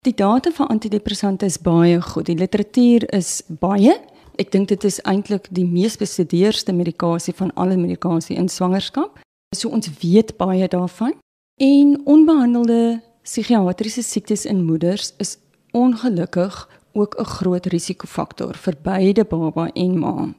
Die 0.05 0.13
data 0.13 0.51
van 0.51 0.67
antidepressante 0.67 1.45
is 1.45 1.57
baie 1.57 2.01
goed. 2.01 2.25
Die 2.25 2.35
literatuur 2.35 3.13
is 3.13 3.41
baie 3.47 3.99
Ek 4.39 4.51
dink 4.51 4.69
dit 4.71 4.83
is 4.87 5.01
eintlik 5.03 5.49
die 5.51 5.65
mees 5.67 5.97
bestudeerde 5.99 6.71
medikasie 6.73 7.33
van 7.35 7.51
alle 7.59 7.75
medikasie 7.75 8.37
in 8.39 8.47
swangerskap. 8.47 9.19
So 9.55 9.67
ons 9.69 9.89
weet 9.99 10.37
baie 10.37 10.67
daarvan. 10.67 11.17
En 11.59 11.97
onbehandelde 12.05 13.01
psigiatriese 13.27 14.03
siektes 14.03 14.45
in 14.45 14.63
moeders 14.63 15.11
is 15.19 15.37
ongelukkig 15.75 16.69
ook 16.93 17.19
'n 17.19 17.23
groot 17.25 17.65
risikofaktor 17.65 18.55
vir 18.55 18.75
beide 18.81 19.25
baba 19.25 19.67
en 19.73 19.99
ma. 19.99 20.33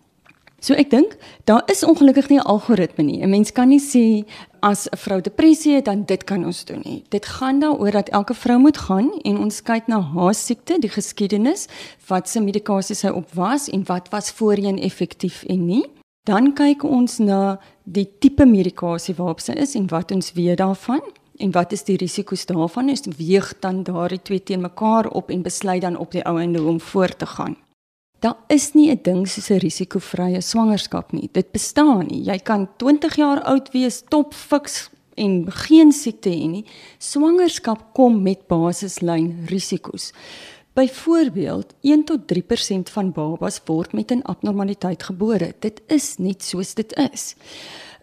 So 0.60 0.76
ek 0.76 0.90
dink 0.92 1.14
daar 1.48 1.62
is 1.72 1.80
ongelukkig 1.84 2.28
nie 2.28 2.38
'n 2.38 2.44
algoritme 2.52 3.04
nie. 3.04 3.22
'n 3.22 3.30
Mens 3.30 3.52
kan 3.52 3.68
nie 3.68 3.80
sê 3.80 4.24
as 4.60 4.88
'n 4.88 4.96
vrou 4.96 5.20
depressie 5.20 5.74
het 5.74 5.84
dan 5.84 6.04
dit 6.04 6.24
kan 6.24 6.44
ons 6.44 6.64
doen 6.64 6.82
nie. 6.84 7.04
Dit 7.08 7.26
gaan 7.26 7.60
daaroor 7.60 7.90
dat 7.90 8.08
elke 8.08 8.34
vrou 8.34 8.58
moet 8.58 8.76
gaan 8.76 9.10
en 9.24 9.38
ons 9.38 9.62
kyk 9.62 9.86
na 9.86 10.00
haar 10.00 10.34
siekte, 10.34 10.78
die 10.78 10.90
geskiedenis, 10.90 11.66
wat 12.08 12.28
se 12.28 12.40
medikasie 12.40 12.94
sy 12.94 13.08
op 13.08 13.34
was 13.34 13.68
en 13.68 13.84
wat 13.86 14.08
was 14.10 14.30
voorheen 14.30 14.78
effektief 14.78 15.44
en 15.48 15.66
nie. 15.66 15.84
Dan 16.24 16.52
kyk 16.52 16.84
ons 16.84 17.18
na 17.18 17.58
die 17.84 18.08
tipe 18.18 18.44
medikasie 18.44 19.14
waarop 19.14 19.40
sy 19.40 19.52
is 19.52 19.74
en 19.74 19.86
wat 19.86 20.12
ons 20.12 20.32
weet 20.32 20.58
daarvan 20.58 21.00
en 21.38 21.50
wat 21.50 21.72
is 21.72 21.84
die 21.84 21.96
risiko's 21.96 22.46
daarvan? 22.46 22.88
Ons 22.88 23.08
weeg 23.16 23.54
dan 23.60 23.82
daardie 23.82 24.22
twee 24.22 24.42
teen 24.42 24.60
mekaar 24.60 25.08
op 25.08 25.30
en 25.30 25.42
besluit 25.42 25.80
dan 25.80 25.96
op 25.96 26.12
die 26.12 26.24
ou 26.24 26.38
einde 26.38 26.58
hoe 26.58 26.68
om 26.68 26.80
voort 26.80 27.18
te 27.18 27.26
gaan. 27.26 27.56
Daar 28.20 28.36
is 28.48 28.72
nie 28.74 28.90
'n 28.90 29.00
ding 29.02 29.28
soos 29.28 29.50
'n 29.50 29.58
risikovrye 29.58 30.40
swangerskap 30.40 31.12
nie. 31.12 31.28
Dit 31.32 31.52
bestaan 31.52 32.06
nie. 32.06 32.22
Jy 32.24 32.38
kan 32.38 32.68
20 32.76 33.16
jaar 33.16 33.42
oud 33.42 33.72
wees, 33.72 34.02
top 34.08 34.34
fiks 34.34 34.90
en 35.14 35.52
geen 35.52 35.92
siekte 35.92 36.28
hê 36.28 36.48
nie. 36.48 36.64
Swangerskap 36.98 37.94
kom 37.94 38.22
met 38.22 38.46
basislyn 38.46 39.46
risiko's. 39.46 40.12
Byvoorbeeld, 40.74 41.74
1 41.80 42.04
tot 42.04 42.26
3% 42.26 42.90
van 42.90 43.12
babas 43.12 43.60
word 43.64 43.92
met 43.92 44.10
'n 44.10 44.22
abnormaliteit 44.22 45.02
gebore. 45.02 45.54
Dit 45.58 45.80
is 45.86 46.16
net 46.18 46.42
soos 46.42 46.74
dit 46.74 46.92
is. 47.12 47.34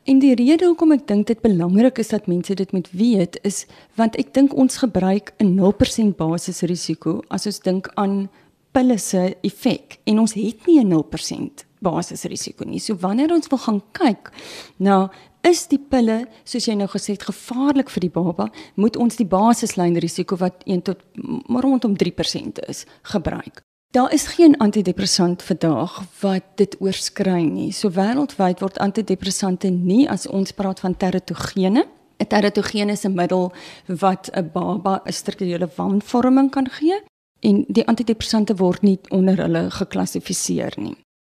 En 0.04 0.20
die 0.20 0.36
rede 0.36 0.66
hoekom 0.66 0.92
ek 0.92 1.08
dink 1.08 1.28
dit 1.28 1.42
belangrik 1.42 1.98
is 1.98 2.08
dat 2.08 2.28
mense 2.28 2.54
dit 2.54 2.72
moet 2.72 2.88
weet 2.92 3.40
is 3.44 3.66
want 3.96 4.16
ek 4.16 4.34
dink 4.34 4.54
ons 4.56 4.78
gebruik 4.78 5.34
'n 5.38 5.56
0% 5.56 6.16
basisrisiko 6.16 7.22
as 7.28 7.46
ons 7.46 7.60
dink 7.60 7.92
aan 7.96 8.30
pille 8.78 8.98
se 9.02 9.24
effek 9.48 9.98
en 10.06 10.20
ons 10.22 10.34
het 10.38 10.68
nie 10.68 10.80
'n 10.84 10.94
0% 10.94 11.66
basisrisiko 11.82 12.66
nie. 12.66 12.80
So 12.80 12.96
wanneer 12.96 13.32
ons 13.34 13.48
wil 13.48 13.58
gaan 13.58 13.82
kyk 13.92 14.32
na 14.78 15.10
is 15.42 15.68
die 15.68 15.80
pille 15.80 16.28
soos 16.44 16.66
jy 16.66 16.76
nou 16.76 16.88
gesê 16.88 17.16
het 17.16 17.24
gevaarlik 17.24 17.90
vir 17.90 18.02
die 18.02 18.10
baba, 18.10 18.52
moet 18.76 18.98
ons 18.98 19.16
die 19.16 19.26
basislyn 19.26 19.98
risiko 20.00 20.36
wat 20.36 20.64
1 20.66 20.82
tot 20.82 21.00
rondom 21.48 21.96
3% 21.96 22.60
is 22.68 22.86
gebruik. 23.02 23.62
Daar 23.92 24.14
is 24.14 24.28
geen 24.28 24.58
antidepressant 24.58 25.44
vandag 25.44 26.04
wat 26.22 26.44
dit 26.56 26.76
oorskry 26.80 27.44
nie. 27.44 27.72
So 27.72 27.90
wêreldwyd 27.90 28.60
word 28.60 28.78
antidepressante 28.78 29.70
nie 29.70 30.10
as 30.10 30.28
ons 30.28 30.52
praat 30.52 30.80
van 30.80 30.98
teratogene 30.98 31.86
'n 32.20 32.28
teratogene 32.28 32.92
is 32.92 33.06
'n 33.06 33.14
middel 33.14 33.54
wat 33.88 34.30
'n 34.34 34.50
baba 34.54 35.02
'n 35.06 35.14
strukturele 35.14 35.70
wanvorming 35.76 36.52
kan 36.52 36.70
gee 36.70 37.02
en 37.40 37.66
die 37.68 37.88
antidepressante 37.88 38.56
word 38.56 38.82
nie 38.82 39.00
onder 39.10 39.38
hulle 39.38 39.70
geklassifiseer 39.72 40.74
nie. 40.78 40.96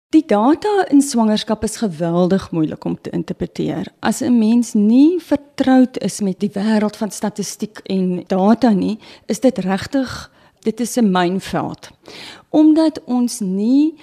Die 0.08 0.24
data 0.24 0.86
in 0.88 1.02
swangerskap 1.04 1.64
is 1.64 1.76
geweldig 1.82 2.50
moeilik 2.50 2.84
om 2.84 2.94
te 3.00 3.10
interpreteer. 3.10 3.90
As 4.00 4.22
'n 4.22 4.38
mens 4.38 4.72
nie 4.72 5.20
vertroud 5.20 5.98
is 5.98 6.20
met 6.20 6.40
die 6.40 6.50
wêreld 6.50 6.96
van 6.96 7.10
statistiek 7.10 7.80
en 7.84 8.24
data 8.26 8.70
nie, 8.70 8.98
is 9.26 9.40
dit 9.40 9.58
regtig 9.58 10.30
dit 10.62 10.80
is 10.80 10.96
'n 10.96 11.10
mynveld. 11.10 11.90
Omdat 12.48 13.04
ons 13.04 13.40
nie 13.40 13.94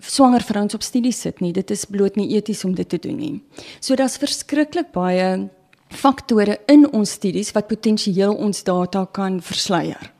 swanger 0.00 0.42
vrouens 0.42 0.74
op 0.74 0.82
studie 0.82 1.12
sit 1.12 1.40
nie, 1.40 1.52
dit 1.52 1.70
is 1.70 1.84
bloot 1.84 2.16
nie 2.16 2.28
eties 2.28 2.64
om 2.64 2.74
dit 2.74 2.88
te 2.88 2.98
doen 2.98 3.16
nie. 3.16 3.42
So 3.80 3.94
daar's 3.94 4.16
verskriklik 4.16 4.92
baie 4.92 5.48
faktore 5.88 6.58
in 6.66 6.92
ons 6.92 7.10
studies 7.10 7.52
wat 7.52 7.66
potensieel 7.66 8.34
ons 8.34 8.62
data 8.62 9.06
kan 9.12 9.42
versleier. 9.42 10.12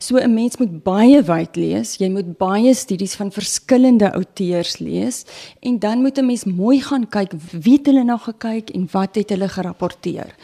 So 0.00 0.16
'n 0.16 0.32
mens 0.32 0.56
moet 0.56 0.82
baie 0.82 1.20
wyd 1.22 1.56
lees, 1.56 1.98
jy 2.00 2.08
moet 2.08 2.38
baie 2.38 2.74
studies 2.74 3.14
van 3.20 3.30
verskillende 3.30 4.08
auteurs 4.10 4.78
lees 4.78 5.26
en 5.60 5.78
dan 5.78 6.00
moet 6.00 6.18
'n 6.18 6.26
mens 6.26 6.44
mooi 6.44 6.80
gaan 6.80 7.08
kyk 7.08 7.32
wie 7.52 7.76
het 7.76 7.86
hulle 7.86 8.04
na 8.04 8.16
gekyk 8.16 8.70
en 8.70 8.88
wat 8.92 9.14
het 9.14 9.28
hulle 9.28 9.48
gerapporteer. 9.48 10.34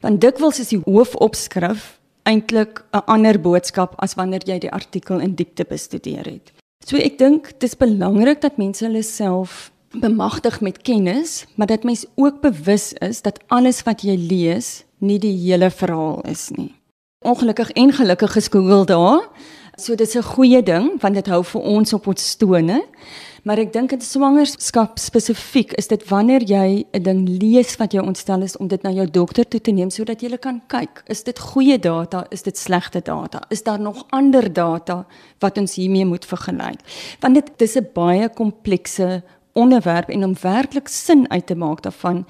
Want 0.00 0.20
dikwels 0.20 0.60
is 0.60 0.68
die 0.68 0.82
hoofopskrif 0.84 1.98
eintlik 2.22 2.84
'n 2.92 3.02
ander 3.06 3.40
boodskap 3.40 3.94
as 3.98 4.14
wanneer 4.14 4.42
jy 4.46 4.58
die 4.58 4.72
artikel 4.72 5.18
in 5.18 5.34
diepte 5.34 5.64
bestudeer 5.64 6.24
het. 6.24 6.52
So 6.86 6.96
ek 6.96 7.18
dink 7.18 7.58
dis 7.58 7.74
belangrik 7.76 8.40
dat 8.40 8.56
mense 8.58 8.84
hulle 8.84 9.02
self 9.02 9.72
bemagtig 9.90 10.60
met 10.60 10.82
kennis, 10.82 11.46
maar 11.56 11.66
dat 11.66 11.82
mens 11.82 12.06
ook 12.14 12.40
bewus 12.40 12.92
is 12.92 13.22
dat 13.22 13.38
alles 13.48 13.82
wat 13.82 14.02
jy 14.02 14.16
lees 14.16 14.84
nie 14.98 15.18
die 15.18 15.36
hele 15.36 15.70
verhaal 15.70 16.20
is 16.20 16.50
nie. 16.50 16.79
Ongelukkig 17.20 17.70
en 17.70 17.92
gelukkig 17.92 18.36
is 18.36 18.46
Google 18.48 18.84
daar. 18.84 19.28
So 19.74 19.94
dit 19.94 20.06
is 20.06 20.14
'n 20.14 20.22
goeie 20.22 20.62
ding 20.62 21.00
want 21.00 21.14
dit 21.14 21.26
hou 21.26 21.44
vir 21.44 21.60
ons 21.60 21.92
op 21.92 22.06
ons 22.06 22.30
stone. 22.30 22.84
Maar 23.42 23.58
ek 23.58 23.72
dink 23.72 23.92
in 23.92 24.00
swangerskap 24.00 24.98
spesifiek 24.98 25.72
is 25.72 25.86
dit 25.86 26.08
wanneer 26.08 26.42
jy 26.42 26.84
'n 26.92 27.02
ding 27.02 27.28
lees 27.28 27.76
wat 27.76 27.92
jou 27.92 28.06
ontstel 28.06 28.42
is 28.42 28.56
om 28.56 28.68
dit 28.68 28.82
na 28.82 28.90
jou 28.90 29.10
dokter 29.10 29.48
toe 29.48 29.60
te 29.60 29.70
neem 29.70 29.90
sodat 29.90 30.20
jy 30.20 30.38
kan 30.38 30.62
kyk, 30.66 31.02
is 31.06 31.22
dit 31.22 31.38
goeie 31.38 31.78
data, 31.78 32.26
is 32.30 32.42
dit 32.42 32.58
slegte 32.58 33.00
data? 33.02 33.42
Is 33.50 33.62
daar 33.62 33.80
nog 33.80 34.04
ander 34.08 34.52
data 34.52 35.06
wat 35.38 35.58
ons 35.58 35.74
hiermee 35.74 36.04
moet 36.04 36.24
vergelyk? 36.24 36.80
Want 37.20 37.34
dit 37.34 37.50
dis 37.56 37.76
'n 37.76 37.88
baie 37.94 38.28
komplekse 38.28 39.22
onderwerp 39.52 40.08
en 40.08 40.24
om 40.24 40.34
werklik 40.40 40.88
sin 40.88 41.30
uit 41.30 41.46
te 41.46 41.54
maak 41.54 41.82
daarvan 41.82 42.26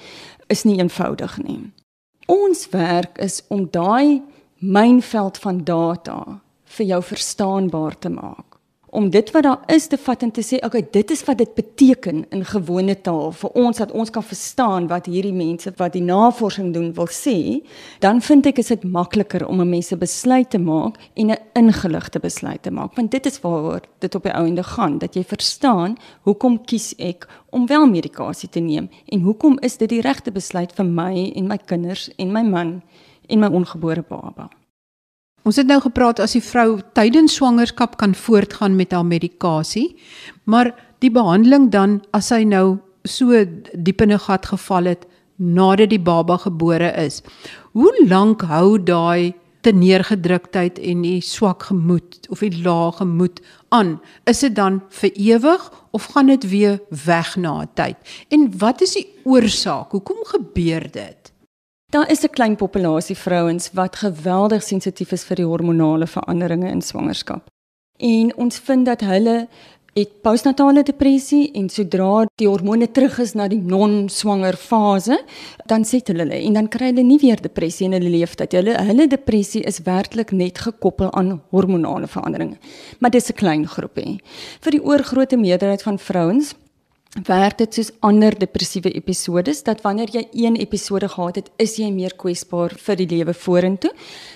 is 0.47 0.65
nie 0.65 0.79
eenvoudig 0.79 1.43
nie. 1.43 1.73
Ons 2.27 2.69
werk 2.69 3.19
is 3.19 3.43
om 3.49 3.69
daai 3.71 4.23
mynveld 4.61 5.39
van 5.39 5.65
data 5.65 6.41
vir 6.77 6.87
jou 6.87 7.03
verstaanbaar 7.03 7.99
te 7.99 8.09
maak. 8.09 8.45
Om 8.91 9.07
dit 9.11 9.31
wat 9.31 9.43
daar 9.43 9.61
is 9.71 9.87
te 9.87 9.97
vat 9.97 10.23
en 10.27 10.33
te 10.35 10.43
sê 10.43 10.59
okay 10.67 10.83
dit 10.93 11.11
is 11.15 11.23
wat 11.25 11.39
dit 11.39 11.55
beteken 11.55 12.25
in 12.35 12.45
gewone 12.45 12.97
taal 13.01 13.31
vir 13.33 13.51
ons 13.55 13.79
dat 13.79 13.93
ons 13.95 14.11
kan 14.11 14.25
verstaan 14.27 14.89
wat 14.91 15.07
hierdie 15.07 15.33
mense 15.33 15.71
wat 15.79 15.95
die 15.95 16.03
navorsing 16.03 16.73
doen 16.75 16.91
wil 16.95 17.07
sê 17.07 17.63
dan 18.03 18.21
vind 18.21 18.51
ek 18.51 18.59
is 18.59 18.73
dit 18.75 18.85
makliker 18.85 19.47
om 19.47 19.61
'n 19.61 19.71
mens 19.71 19.93
'n 19.93 19.99
besluit 19.99 20.51
te 20.51 20.59
maak 20.59 20.99
en 21.15 21.31
'n 21.31 21.39
ingeligte 21.55 22.19
besluit 22.19 22.63
te 22.63 22.71
maak 22.71 22.97
want 22.97 23.11
dit 23.11 23.27
is 23.27 23.41
waaroor 23.41 23.81
dit 24.01 24.15
op 24.15 24.23
die 24.23 24.35
ou 24.35 24.47
ende 24.47 24.63
gaan 24.63 24.99
dat 24.99 25.15
jy 25.15 25.25
verstaan 25.25 25.97
hoekom 26.23 26.65
kies 26.65 26.95
ek 26.99 27.29
om 27.51 27.67
wel 27.67 27.87
medikasie 27.87 28.49
te 28.49 28.61
neem 28.61 28.91
en 29.07 29.21
hoekom 29.21 29.59
is 29.63 29.77
dit 29.77 29.89
die 29.89 30.01
regte 30.01 30.33
besluit 30.33 30.73
vir 30.73 30.85
my 30.85 31.33
en 31.35 31.47
my 31.47 31.59
kinders 31.59 32.11
en 32.19 32.33
my 32.33 32.43
man 32.43 32.83
en 33.31 33.41
my 33.41 33.49
ongebore 33.49 34.05
baba 34.09 34.51
Ons 35.49 35.57
het 35.57 35.69
nou 35.71 35.79
gepraat 35.81 36.21
as 36.21 36.35
die 36.37 36.45
vrou 36.45 36.81
tydens 36.93 37.39
swangerskap 37.39 37.97
kan 38.01 38.13
voortgaan 38.15 38.77
met 38.77 38.93
haar 38.93 39.07
medikasie, 39.09 39.97
maar 40.45 40.75
die 41.01 41.11
behandeling 41.11 41.71
dan 41.73 42.01
as 42.13 42.29
sy 42.29 42.43
nou 42.45 42.79
so 43.09 43.33
diep 43.73 44.03
in 44.05 44.13
'n 44.13 44.19
gat 44.19 44.47
geval 44.47 44.85
het 44.85 45.07
nadat 45.37 45.91
die 45.91 46.01
baba 46.01 46.37
gebore 46.37 46.93
is. 46.93 47.23
Hoe 47.73 48.07
lank 48.09 48.43
hou 48.43 48.77
daai 48.79 49.33
te 49.61 49.73
neergedruktheid 49.73 50.79
en 50.79 51.03
die 51.03 51.21
swak 51.21 51.63
gemoed 51.63 52.27
of 52.29 52.41
die 52.41 52.63
lae 52.63 52.93
gemoed 52.93 53.41
aan? 53.69 54.01
Is 54.25 54.41
dit 54.41 54.55
dan 54.55 54.83
vir 54.89 55.11
ewig 55.17 55.73
of 55.91 56.05
gaan 56.05 56.27
dit 56.27 56.49
weer 56.51 56.81
weg 57.07 57.37
na 57.37 57.63
'n 57.63 57.69
tyd? 57.75 57.97
En 58.29 58.59
wat 58.59 58.81
is 58.81 58.93
die 58.93 59.09
oorsaak? 59.25 59.91
Hoekom 59.91 60.25
gebeur 60.25 60.91
dit? 60.91 61.33
Daar 61.91 62.11
is 62.11 62.23
'n 62.23 62.31
klein 62.31 62.57
populasie 62.57 63.17
vrouens 63.17 63.71
wat 63.73 63.97
geweldig 63.97 64.63
sensitief 64.63 65.13
is 65.13 65.25
vir 65.25 65.37
die 65.37 65.45
hormonale 65.45 66.07
veranderinge 66.07 66.69
in 66.71 66.83
swangerskap. 66.83 67.43
En 67.97 68.37
ons 68.37 68.59
vind 68.59 68.87
dat 68.87 69.01
hulle 69.01 69.49
het 69.95 70.21
postnatale 70.23 70.83
depressie 70.83 71.51
en 71.53 71.69
sodra 71.69 72.27
die 72.35 72.49
hormone 72.49 72.91
terug 72.91 73.19
is 73.19 73.33
na 73.33 73.49
die 73.49 73.63
non-swanger 73.63 74.57
fase, 74.57 75.19
dan 75.67 75.85
sit 75.85 76.07
hulle 76.07 76.35
en 76.35 76.53
dan 76.53 76.69
kry 76.69 76.87
hulle 76.87 77.03
nie 77.03 77.19
weer 77.19 77.43
depressie 77.43 77.87
in 77.87 77.93
hulle 77.93 78.11
lewenstyd. 78.11 78.53
Hulle 78.53 78.79
hulle 78.85 79.07
depressie 79.07 79.63
is 79.63 79.83
werklik 79.83 80.31
net 80.31 80.59
gekoppel 80.59 81.13
aan 81.13 81.43
hormonale 81.51 82.07
veranderinge. 82.07 82.57
Maar 82.99 83.11
dis 83.11 83.31
'n 83.31 83.35
klein 83.35 83.67
groepie. 83.67 84.21
Vir 84.61 84.71
die 84.71 84.85
oorgrootste 84.85 85.37
meerderheid 85.37 85.83
van 85.83 85.99
vrouens 85.99 86.55
werk 87.19 87.59
dit 87.59 87.75
soos 87.75 87.91
ander 88.07 88.37
depressiewe 88.39 88.93
episodes 88.95 89.65
dat 89.67 89.83
wanneer 89.83 90.11
jy 90.15 90.29
een 90.33 90.57
episode 90.57 91.09
gehad 91.09 91.37
het, 91.37 91.51
is 91.59 91.77
jy 91.77 91.91
meer 91.91 92.15
kwesbaar 92.15 92.71
vir 92.79 92.97
die 92.97 93.09
lewe 93.11 93.35
vorentoe. 93.35 93.91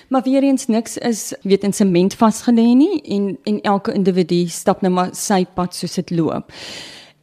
Maar 0.09 0.23
weer 0.23 0.43
eens 0.43 0.67
niks 0.67 0.97
is 0.97 1.33
weet 1.43 1.63
in 1.63 1.73
sement 1.73 2.15
vasgelê 2.19 2.75
nie 2.75 3.01
en 3.01 3.37
en 3.43 3.61
elke 3.61 3.93
individu 3.93 4.47
stap 4.47 4.81
nou 4.81 4.91
maar 4.91 5.15
sy 5.15 5.45
pad 5.45 5.75
soos 5.75 5.95
dit 5.95 6.11
loop. 6.11 6.51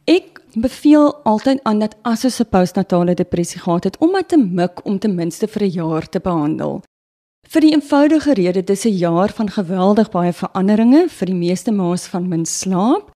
Ek 0.05 0.41
beveel 0.55 1.13
altyd 1.23 1.61
aan 1.63 1.79
dat 1.79 1.95
as 2.01 2.25
ons 2.25 2.39
'n 2.39 2.49
postnatale 2.49 3.13
depressie 3.13 3.59
gehad 3.59 3.83
het, 3.83 3.97
om 3.97 4.11
dit 4.13 4.27
te 4.27 4.37
mik 4.37 4.85
om 4.85 4.99
ten 4.99 5.15
minste 5.15 5.47
vir 5.47 5.63
'n 5.63 5.71
jaar 5.71 6.09
te 6.09 6.19
behandel. 6.19 6.81
Vir 7.47 7.61
die 7.61 7.73
eenvoudige 7.73 8.33
rede 8.33 8.63
dis 8.63 8.85
'n 8.85 8.97
jaar 8.97 9.29
van 9.29 9.49
geweldig 9.49 10.09
baie 10.11 10.33
veranderinge 10.33 11.09
vir 11.09 11.25
die 11.25 11.35
meeste 11.35 11.71
ma's 11.71 12.07
van 12.07 12.27
min 12.27 12.45
slaap 12.45 13.11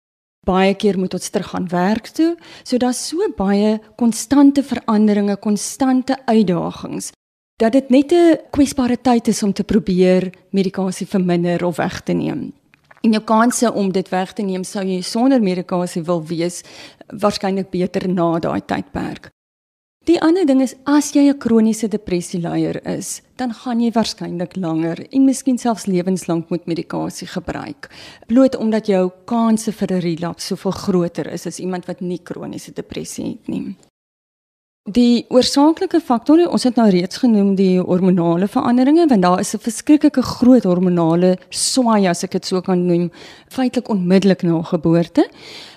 baie 0.48 0.74
keer 0.80 0.98
moet 1.00 1.13
ons 1.18 1.30
terug 1.30 1.51
gaan 1.51 1.68
werk 1.72 2.08
toe. 2.16 2.36
So 2.63 2.80
daar's 2.80 3.04
so 3.10 3.27
baie 3.38 3.77
konstante 4.00 4.63
veranderinge, 4.63 5.38
konstante 5.44 6.18
uitdagings 6.25 7.12
dat 7.58 7.71
dit 7.74 7.89
net 7.89 8.12
'n 8.13 8.38
kwesbare 8.52 8.98
tyd 9.02 9.28
is 9.28 9.43
om 9.43 9.54
te 9.54 9.63
probeer 9.63 10.34
medikasie 10.52 11.08
verminder 11.08 11.65
of 11.65 11.78
weg 11.78 12.02
te 12.02 12.13
neem. 12.13 12.54
En 13.02 13.12
jou 13.12 13.24
kanse 13.24 13.74
om 13.74 13.91
dit 13.91 14.10
weg 14.10 14.34
te 14.34 14.41
neem 14.41 14.63
sou 14.63 14.86
jy 14.86 15.02
sonder 15.02 15.41
medikasie 15.41 16.04
wil 16.04 16.24
wees 16.24 16.63
waarskynlik 17.08 17.69
beter 17.69 18.10
na 18.10 18.39
daai 18.39 18.62
tydperk. 18.65 19.30
Die 20.08 20.22
ander 20.24 20.46
ding 20.48 20.62
is 20.63 20.72
as 20.88 21.10
jy 21.12 21.26
'n 21.28 21.38
kroniese 21.38 21.88
depressie 21.91 22.39
leier 22.39 22.80
is, 22.88 23.22
dan 23.36 23.52
gaan 23.52 23.82
jy 23.82 23.91
waarskynlik 23.91 24.56
langer 24.56 25.04
en 25.12 25.26
miskien 25.26 25.58
selfs 25.58 25.86
lewenslank 25.86 26.50
moet 26.50 26.65
medikasie 26.65 27.28
gebruik, 27.28 27.89
bloot 28.28 28.56
omdat 28.56 28.88
jou 28.88 29.12
kanse 29.26 29.72
vir 29.72 29.91
'n 29.91 30.02
relapse 30.02 30.48
soveel 30.48 30.72
groter 30.72 31.28
is 31.28 31.46
as 31.46 31.60
iemand 31.60 31.88
wat 31.88 32.00
nie 32.00 32.20
kroniese 32.24 32.72
depressie 32.72 33.26
het 33.26 33.48
nie. 33.48 33.76
Die 34.88 35.26
oorsaaklike 35.36 36.00
faktore, 36.00 36.45
ons 36.47 36.63
het 36.63 36.78
nou 36.80 36.86
reeds 36.88 37.19
genoem 37.19 37.58
die 37.60 37.73
hormonale 37.76 38.47
veranderinge 38.47 39.10
want 39.12 39.21
daar 39.21 39.41
is 39.43 39.54
'n 39.54 39.60
verskriklike 39.60 40.21
groot 40.21 40.63
hormonale 40.63 41.38
swaai 41.50 42.08
as 42.08 42.23
ek 42.23 42.32
dit 42.32 42.45
so 42.45 42.62
kan 42.62 42.86
noem, 42.88 43.12
feitelik 43.50 43.89
onmiddellik 43.89 44.43
na 44.43 44.62
geboorte. 44.62 45.28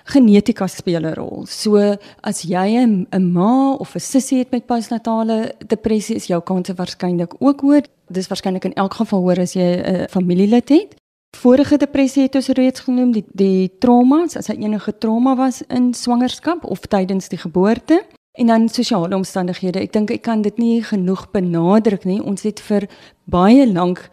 Genetika 0.05 0.66
speel 0.68 1.03
'n 1.03 1.14
rol. 1.14 1.44
So 1.46 1.96
as 2.23 2.42
jy 2.42 2.87
'n 2.87 3.33
ma 3.33 3.75
of 3.81 3.96
'n 3.96 4.01
sussie 4.01 4.38
het 4.38 4.53
met 4.53 4.66
postnatale 4.66 5.55
depressie, 5.66 6.14
is 6.14 6.29
jou 6.29 6.40
kans 6.40 6.68
waarskynlik 6.68 7.35
ook 7.40 7.61
hoër. 7.61 7.87
Dis 8.09 8.29
waarskynlik 8.29 8.64
in 8.64 8.75
elk 8.75 8.94
geval 8.94 9.23
hoër 9.23 9.40
as 9.40 9.55
jy 9.55 9.83
'n 9.83 10.09
familielid 10.09 10.68
het. 10.68 10.94
Vorige 11.37 11.77
depressie 11.77 12.23
het 12.23 12.35
ons 12.35 12.49
reeds 12.49 12.81
genoem, 12.81 13.12
die 13.12 13.25
die 13.35 13.70
traumas, 13.81 14.37
as 14.37 14.46
hy 14.46 14.55
enige 14.55 14.99
trauma 14.99 15.35
was 15.37 15.62
in 15.68 15.94
swangerskap 15.94 16.64
of 16.64 16.81
tydens 16.87 17.29
die 17.29 17.38
geboorte. 17.38 18.05
En 18.33 18.47
dan 18.47 18.69
sosiale 18.69 19.14
omstandighede. 19.14 19.81
Ek 19.81 19.93
dink 19.93 20.11
ek 20.11 20.23
kan 20.23 20.43
dit 20.43 20.57
nie 20.59 20.83
genoeg 20.87 21.31
benadruk 21.35 22.05
nie. 22.07 22.21
Ons 22.23 22.45
het 22.47 22.61
vir 22.62 22.87
baie 23.25 23.66
lank 23.66 24.05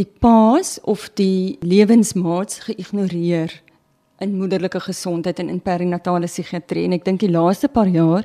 die 0.00 0.08
paas 0.20 0.78
of 0.84 1.10
die 1.20 1.58
lewensmaats 1.60 2.64
geïgnoreer 2.68 3.52
in 4.24 4.36
moederlike 4.36 4.80
gesondheid 4.80 5.38
en 5.38 5.48
in 5.52 5.60
perinatale 5.60 6.28
psigiatrie 6.28 6.86
en 6.88 6.96
ek 6.96 7.04
dink 7.04 7.20
die 7.20 7.32
laaste 7.32 7.68
paar 7.68 7.88
jaar 7.88 8.24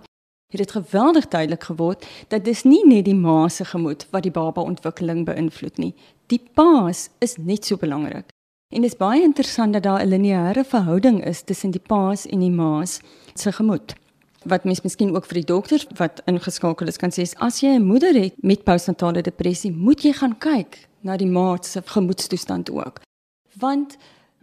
het 0.52 0.60
dit 0.60 0.72
geweldig 0.72 1.28
duidelik 1.32 1.64
geword 1.64 2.08
dat 2.28 2.46
dis 2.48 2.64
nie 2.68 2.84
net 2.88 3.06
die 3.08 3.16
ma 3.16 3.48
se 3.48 3.66
gemoed 3.68 4.08
wat 4.12 4.24
die 4.28 4.36
baba 4.36 4.64
ontwikkeling 4.64 5.24
beïnvloed 5.28 5.80
nie. 5.80 5.94
Die 6.28 6.42
paas 6.56 7.10
is 7.20 7.38
net 7.38 7.68
so 7.68 7.80
belangrik. 7.80 8.28
En 8.72 8.84
dit 8.84 8.92
is 8.92 9.00
baie 9.00 9.24
interessant 9.24 9.74
dat 9.74 9.84
daar 9.84 10.04
'n 10.04 10.12
lineêre 10.12 10.64
verhouding 10.64 11.24
is 11.26 11.44
tussen 11.44 11.72
die 11.72 11.84
paas 11.88 12.26
en 12.26 12.40
die 12.40 12.52
ma 12.52 12.86
se 12.86 13.52
gemoed 13.52 13.96
wat 14.43 14.63
mens 14.63 14.82
miskien 14.82 15.13
ook 15.15 15.27
vir 15.30 15.41
die 15.41 15.49
dokters 15.54 15.86
wat 15.97 16.21
ingeskakel 16.30 16.89
is 16.89 16.97
kan 16.97 17.13
sê 17.13 17.27
as 17.38 17.62
jy 17.62 17.75
'n 17.77 17.86
moeder 17.86 18.13
het 18.13 18.34
met 18.43 18.63
postnatale 18.63 19.21
depressie, 19.21 19.71
moet 19.71 20.01
jy 20.04 20.13
gaan 20.13 20.38
kyk 20.38 20.88
na 21.01 21.17
die 21.17 21.30
maat 21.30 21.65
se 21.65 21.82
gemoedstoestand 21.82 22.69
ook. 22.69 23.01
Want 23.60 23.97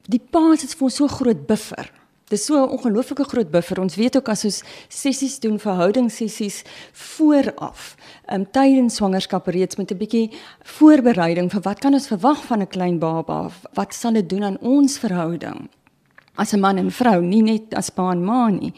die 0.06 0.20
paas 0.20 0.64
is 0.64 0.74
vir 0.74 0.90
so 0.90 1.06
groot 1.08 1.46
buffer. 1.46 1.90
Dis 2.28 2.44
so 2.44 2.54
'n 2.54 2.70
ongelooflike 2.70 3.24
groot 3.24 3.50
buffer. 3.50 3.80
Ons 3.80 3.96
weet 3.96 4.16
ook 4.16 4.28
as 4.28 4.44
ons 4.44 4.62
sessies 4.88 5.38
doen, 5.40 5.58
verhoudingssessies 5.58 6.62
vooraf, 6.92 7.96
um, 8.32 8.44
tydens 8.50 8.94
swangerskap 8.94 9.46
reeds 9.46 9.76
met 9.76 9.90
'n 9.90 9.96
bietjie 9.96 10.30
voorbereiding 10.62 11.50
vir 11.50 11.60
wat 11.60 11.78
kan 11.78 11.94
ons 11.94 12.06
verwag 12.06 12.44
van 12.44 12.60
'n 12.60 12.66
klein 12.66 12.98
baba? 12.98 13.50
Wat 13.74 13.94
sal 13.94 14.12
dit 14.12 14.28
doen 14.28 14.44
aan 14.44 14.58
ons 14.60 14.98
verhouding? 14.98 15.68
As 16.36 16.52
'n 16.52 16.60
man 16.60 16.78
en 16.78 16.90
vrou, 16.90 17.22
nie 17.22 17.42
net 17.42 17.74
as 17.74 17.90
pa 17.90 18.10
en 18.10 18.24
ma 18.24 18.48
nie 18.48 18.74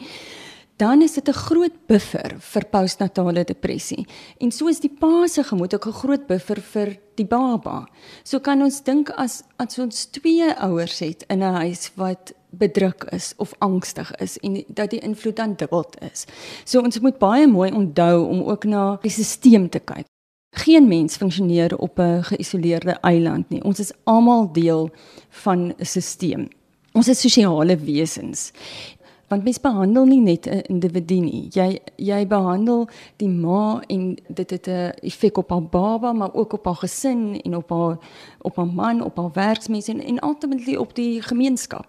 dan 0.81 1.01
is 1.01 1.13
dit 1.13 1.27
'n 1.29 1.33
groot 1.45 1.75
buffer 1.85 2.31
vir 2.39 2.65
postnatale 2.65 3.43
depressie. 3.43 4.07
En 4.37 4.51
so 4.51 4.67
is 4.67 4.79
die 4.79 4.93
pa 4.99 5.27
se 5.27 5.43
gemoed 5.43 5.73
ook 5.73 5.85
'n 5.87 5.99
groot 6.01 6.27
buffer 6.27 6.61
vir 6.61 6.97
die 7.15 7.25
baba. 7.25 7.87
So 8.23 8.39
kan 8.39 8.61
ons 8.61 8.83
dink 8.83 9.09
as 9.09 9.43
as 9.57 9.79
ons 9.79 10.05
twee 10.05 10.53
ouers 10.57 10.99
het 10.99 11.23
in 11.27 11.43
'n 11.43 11.53
huis 11.53 11.91
wat 11.95 12.33
bedruk 12.49 13.03
is 13.11 13.33
of 13.37 13.53
angstig 13.59 14.11
is 14.15 14.37
en 14.37 14.63
dat 14.67 14.89
die 14.89 14.99
invloed 14.99 15.35
dan 15.35 15.53
dubbel 15.55 15.85
is. 16.11 16.25
So 16.65 16.81
ons 16.81 16.99
moet 16.99 17.17
baie 17.19 17.47
mooi 17.47 17.71
onthou 17.71 18.27
om 18.27 18.41
ook 18.41 18.63
na 18.63 18.97
die 19.01 19.11
stelsel 19.11 19.69
te 19.69 19.79
kyk. 19.79 20.05
Geen 20.55 20.87
mens 20.87 21.15
funksioneer 21.15 21.77
op 21.77 21.99
'n 21.99 22.23
geïsoleerde 22.23 22.97
eiland 23.01 23.49
nie. 23.49 23.63
Ons 23.63 23.79
is 23.79 23.93
almal 24.03 24.51
deel 24.51 24.89
van 25.29 25.73
'n 25.77 25.85
stelsel. 25.85 26.47
Ons 26.93 27.07
is 27.07 27.21
sosiale 27.21 27.77
wesens 27.77 28.51
want 29.31 29.43
mens 29.47 29.59
behandel 29.63 30.05
nie 30.05 30.21
net 30.21 30.45
'n 30.45 30.63
individu 30.73 31.19
nie. 31.19 31.47
Jy 31.49 31.79
jy 31.95 32.27
behandel 32.27 32.87
die 33.17 33.29
ma 33.29 33.81
en 33.87 34.17
dit 34.27 34.49
het 34.49 34.67
'n 34.67 34.91
effek 35.01 35.37
op 35.37 35.49
haar 35.49 35.63
baba, 35.63 36.11
maar 36.13 36.33
ook 36.33 36.53
op 36.53 36.65
haar 36.65 36.75
gesin 36.75 37.41
en 37.41 37.55
op 37.55 37.69
haar 37.69 37.97
op 38.41 38.55
haar 38.55 38.67
man, 38.67 39.03
op 39.03 39.17
haar 39.17 39.31
werksmense 39.33 39.91
en, 39.91 40.03
en 40.03 40.23
ultimately 40.23 40.75
op 40.75 40.95
die 40.95 41.21
gemeenskap. 41.21 41.87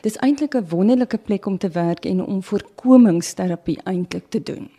Dis 0.00 0.16
eintlik 0.16 0.54
'n 0.54 0.68
wonderlike 0.68 1.18
plek 1.18 1.46
om 1.46 1.58
te 1.58 1.68
werk 1.68 2.04
en 2.04 2.24
om 2.24 2.42
voorkomingsterapie 2.42 3.78
eintlik 3.82 4.24
te 4.28 4.42
doen. 4.42 4.70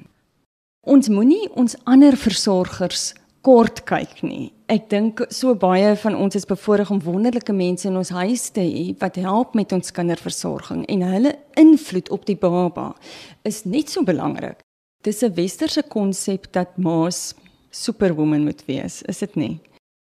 Ons 0.82 1.10
moenie 1.10 1.50
ons 1.54 1.76
ander 1.84 2.18
versorgers 2.18 3.14
kort 3.44 3.84
kyk 3.84 4.22
nie. 4.24 4.52
Ek 4.72 4.88
dink 4.92 5.20
so 5.34 5.54
baie 5.60 5.92
van 6.00 6.16
ons 6.16 6.38
is 6.40 6.48
bevoorreg 6.48 6.90
om 6.94 7.02
wonderlike 7.04 7.54
mense 7.54 7.88
in 7.90 8.00
ons 8.00 8.14
huis 8.16 8.48
te 8.56 8.64
hê 8.64 8.86
wat 9.02 9.20
help 9.20 9.58
met 9.60 9.76
ons 9.76 9.92
kinderversorging 9.96 10.86
en 10.90 11.04
hulle 11.12 11.34
invloed 11.60 12.10
op 12.16 12.24
die 12.30 12.40
baba 12.40 12.94
is 13.44 13.66
net 13.68 13.92
so 13.92 14.08
belangrik. 14.08 14.64
Dis 15.04 15.24
'n 15.24 15.36
westerse 15.36 15.84
konsep 15.84 16.48
dat 16.54 16.78
ma's 16.78 17.36
superwoman 17.70 18.44
moet 18.44 18.64
wees, 18.66 19.02
is 19.02 19.20
dit 19.20 19.36
nie? 19.36 19.60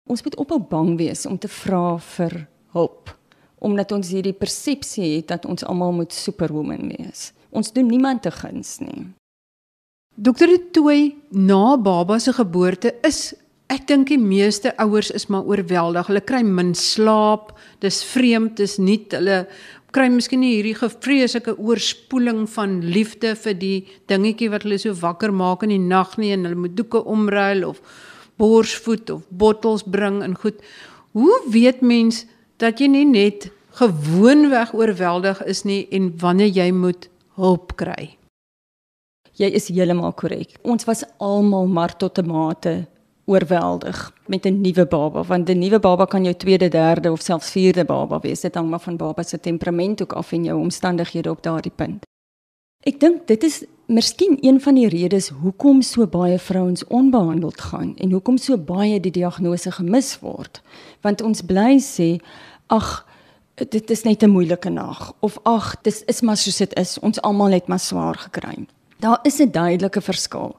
Ons 0.09 0.23
moet 0.23 0.37
ophou 0.37 0.61
bang 0.61 0.97
wees 0.97 1.27
om 1.27 1.39
te 1.39 1.49
vra 1.49 1.99
vir 1.99 2.47
hulp 2.73 3.17
omdat 3.59 3.93
ons 3.93 4.09
hierdie 4.13 4.37
persepsie 4.37 5.17
het 5.17 5.29
dat 5.29 5.47
ons 5.49 5.65
almal 5.65 5.93
moet 5.93 6.13
superwoman 6.13 6.93
wees. 6.93 7.33
Ons 7.51 7.73
doen 7.73 7.87
niemand 7.87 8.23
te 8.23 8.31
guns 8.31 8.79
nie. 8.79 9.07
Dokter 10.17 10.49
Tooi 10.73 11.15
na 11.31 11.77
baba 11.77 12.17
se 12.19 12.33
geboorte 12.33 12.95
is 13.05 13.35
ek 13.69 13.83
dink 13.91 14.09
die 14.09 14.17
meeste 14.17 14.71
ouers 14.81 15.11
is 15.13 15.27
maar 15.29 15.45
oorweldig. 15.45 16.09
Hulle 16.09 16.23
kry 16.25 16.41
min 16.41 16.71
slaap. 16.73 17.51
Dis 17.85 17.99
vreemd, 18.15 18.55
dis 18.57 18.79
nie 18.81 19.03
hulle 19.13 19.43
kry 19.93 20.09
miskien 20.09 20.41
nie 20.41 20.55
hierdie 20.55 20.73
gevreeslike 20.79 21.59
oorspoeling 21.61 22.47
van 22.55 22.81
liefde 22.81 23.35
vir 23.37 23.61
die 23.61 23.77
dingetjie 24.09 24.49
wat 24.55 24.65
hulle 24.65 24.81
so 24.81 24.97
wakker 25.05 25.37
maak 25.37 25.69
in 25.69 25.75
die 25.75 25.85
nag 25.85 26.17
nie 26.17 26.33
en 26.33 26.49
hulle 26.49 26.65
moet 26.65 26.81
doeke 26.81 27.05
omruil 27.05 27.67
of 27.69 27.85
borsvoed 28.41 29.13
of 29.13 29.29
bottels 29.29 29.85
bring 29.85 30.23
en 30.25 30.41
goed. 30.41 30.65
Hoe 31.13 31.43
weet 31.53 31.85
mens 31.85 32.25
dat 32.57 32.81
jy 32.81 32.89
nie 32.89 33.09
net 33.13 33.51
gewoonweg 33.77 34.73
oorweldig 34.73 35.45
is 35.45 35.67
nie 35.69 35.83
en 35.93 36.15
wanneer 36.25 36.57
jy 36.57 36.73
moet 36.73 37.11
hulp 37.37 37.77
kry? 37.77 38.17
Jy 39.37 39.51
is 39.53 39.69
heeltemal 39.69 40.15
korrek. 40.17 40.55
Ons 40.65 40.87
was 40.89 41.05
almal 41.21 41.67
maar 41.69 41.93
tot 41.97 42.19
'n 42.19 42.27
mate 42.27 42.87
oorweldig 43.27 44.13
met 44.27 44.47
'n 44.47 44.61
nuwe 44.61 44.87
baba 44.87 45.23
want 45.23 45.51
'n 45.51 45.59
nuwe 45.59 45.79
baba 45.79 46.05
kan 46.07 46.25
jou 46.25 46.35
tweede, 46.35 46.69
derde 46.69 47.13
of 47.13 47.21
selfs 47.21 47.51
vierde 47.51 47.85
baba 47.85 48.19
wees. 48.21 48.41
Dit 48.41 48.55
hang 48.55 48.69
maar 48.71 48.81
van 48.81 48.97
baba 48.97 49.23
se 49.23 49.41
temperament 49.41 50.03
ook 50.03 50.13
af 50.13 50.33
en 50.33 50.45
jou 50.45 50.61
omstandighede 50.61 51.31
op 51.31 51.43
daardie 51.43 51.73
punt. 51.75 52.05
Ek 52.81 53.01
dink 53.01 53.27
dit 53.27 53.43
is 53.43 53.65
miskien 53.87 54.39
een 54.41 54.61
van 54.61 54.75
die 54.75 54.89
redes 54.89 55.29
hoekom 55.29 55.83
so 55.83 56.07
baie 56.07 56.39
vrouens 56.39 56.85
onbehandeld 56.87 57.61
gaan 57.61 57.97
en 57.97 58.11
hoekom 58.11 58.39
so 58.39 58.59
baie 58.59 59.01
die 59.01 59.11
diagnose 59.11 59.71
gemis 59.71 60.19
word. 60.21 60.63
Want 61.01 61.23
ons 61.23 61.43
bly 61.43 61.79
sê, 61.79 62.21
ag, 62.67 63.07
dit 63.55 63.91
is 63.91 64.03
net 64.03 64.23
'n 64.23 64.31
moeilike 64.31 64.71
nag 64.71 65.13
of 65.21 65.39
ag, 65.43 65.75
dis 65.83 66.03
is 66.05 66.21
maar 66.21 66.37
soos 66.37 66.57
dit 66.57 66.75
is. 66.79 66.99
Ons 66.99 67.21
almal 67.21 67.51
het 67.51 67.67
maar 67.67 67.79
swaar 67.79 68.15
gekry. 68.15 68.67
Daar 68.99 69.19
is 69.23 69.39
'n 69.39 69.51
duidelike 69.51 70.01
verskil. 70.01 70.57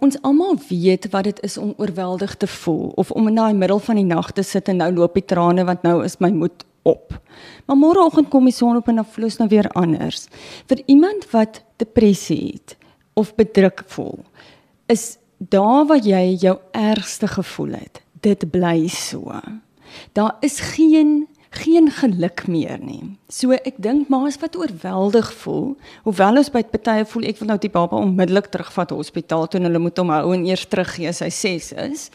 Ons 0.00 0.22
almal 0.22 0.58
weet 0.68 1.10
wat 1.10 1.24
dit 1.24 1.42
is 1.42 1.56
om 1.56 1.74
oorweldig 1.76 2.34
te 2.34 2.46
voel 2.46 2.92
of 2.94 3.10
om 3.10 3.28
in 3.28 3.34
daai 3.34 3.54
middel 3.54 3.78
van 3.78 3.94
die 3.94 4.04
nag 4.04 4.32
te 4.32 4.42
sit 4.42 4.68
en 4.68 4.76
nou 4.76 4.92
loop 4.92 5.14
die 5.14 5.24
trane 5.24 5.64
want 5.64 5.82
nou 5.82 6.04
is 6.04 6.18
my 6.18 6.30
moed 6.30 6.64
op. 6.82 7.20
Maar 7.66 7.76
môreoggend 7.76 8.28
kom 8.28 8.44
die 8.44 8.54
son 8.54 8.76
op 8.76 8.88
en 8.88 8.94
dan 8.94 9.06
voel 9.06 9.24
ons 9.24 9.36
nou 9.36 9.48
weer 9.48 9.68
anders. 9.68 10.26
Vir 10.66 10.82
iemand 10.86 11.30
wat 11.30 11.62
depressie 11.76 12.52
het 12.52 12.76
of 13.12 13.34
bedruk 13.34 13.82
voel, 13.86 14.18
is 14.86 15.18
daar 15.38 15.86
waar 15.86 16.02
jy 16.04 16.36
jou 16.40 16.58
ergste 16.70 17.26
gevoel 17.28 17.72
het, 17.72 18.02
dit 18.20 18.50
bly 18.50 18.88
so. 18.88 19.40
Daar 20.12 20.36
is 20.40 20.60
geen 20.60 21.28
geen 21.62 21.90
geluk 21.92 22.46
meer 22.48 22.78
nie. 22.82 23.02
So 23.32 23.56
ek 23.56 23.78
dink 23.82 24.10
ma's 24.12 24.38
wat 24.42 24.56
oorweldig 24.58 25.28
voel, 25.42 25.70
hoewel 26.06 26.40
ons 26.42 26.50
by 26.52 26.62
partye 26.72 27.06
voel 27.08 27.28
ek 27.30 27.40
wil 27.40 27.50
nou 27.52 27.58
die 27.62 27.72
baba 27.72 28.00
onmiddellik 28.00 28.50
terugvat 28.52 28.94
hospitaal 28.94 29.46
toe 29.48 29.60
en 29.60 29.68
hulle 29.68 29.82
moet 29.82 29.98
hom 30.02 30.12
hou 30.14 30.34
en 30.34 30.46
eers 30.48 30.66
teruggee 30.70 31.10
as 31.12 31.22
hy 31.24 31.30
6 31.34 31.70
is. 31.86 32.08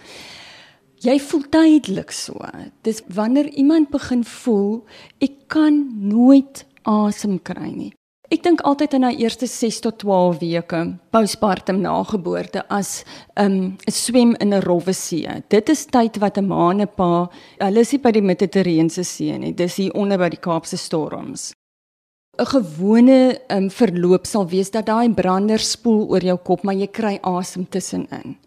Jy 1.01 1.17
voel 1.29 1.47
tydelik 1.49 2.11
so. 2.13 2.37
Dis 2.85 3.01
wanneer 3.09 3.49
iemand 3.57 3.89
begin 3.93 4.21
voel 4.27 4.83
ek 5.23 5.47
kan 5.49 5.81
nooit 5.97 6.65
asem 6.85 7.39
kry 7.41 7.71
nie. 7.71 7.93
Ek 8.31 8.45
dink 8.45 8.61
altyd 8.63 8.93
in 8.95 9.03
daai 9.03 9.17
eerste 9.19 9.47
6 9.49 9.81
tot 9.83 9.97
12 9.99 10.37
weke 10.39 10.77
postpartum 11.11 11.81
na 11.83 11.97
geboorte 12.07 12.61
as 12.71 13.03
'n 13.35 13.43
um, 13.43 13.77
swem 13.91 14.35
in 14.39 14.53
'n 14.53 14.63
rowwe 14.63 14.93
see. 14.93 15.27
Dit 15.49 15.69
is 15.69 15.85
tyd 15.85 16.17
wat 16.17 16.37
'n 16.37 16.47
ma 16.47 16.71
en 16.71 16.81
'n 16.81 16.87
pa, 16.95 17.27
hulle 17.59 17.79
is 17.79 17.91
nie 17.91 17.99
by 17.99 18.11
die 18.11 18.21
Mediterrane 18.21 18.89
See 18.89 19.37
nie, 19.37 19.51
dis 19.51 19.75
hier 19.75 19.93
onder 19.93 20.17
by 20.17 20.29
die 20.29 20.39
Kaapse 20.39 20.77
storms. 20.77 21.51
'n 22.39 22.45
Gewone 22.45 23.37
um, 23.49 23.69
verloop 23.69 24.25
sal 24.25 24.47
wees 24.47 24.71
dat 24.71 24.85
daai 24.85 25.13
brander 25.13 25.59
spoel 25.59 26.09
oor 26.09 26.23
jou 26.23 26.37
kop, 26.37 26.63
maar 26.63 26.75
jy 26.75 26.87
kry 26.87 27.19
asem 27.23 27.65
tussenin. 27.65 28.37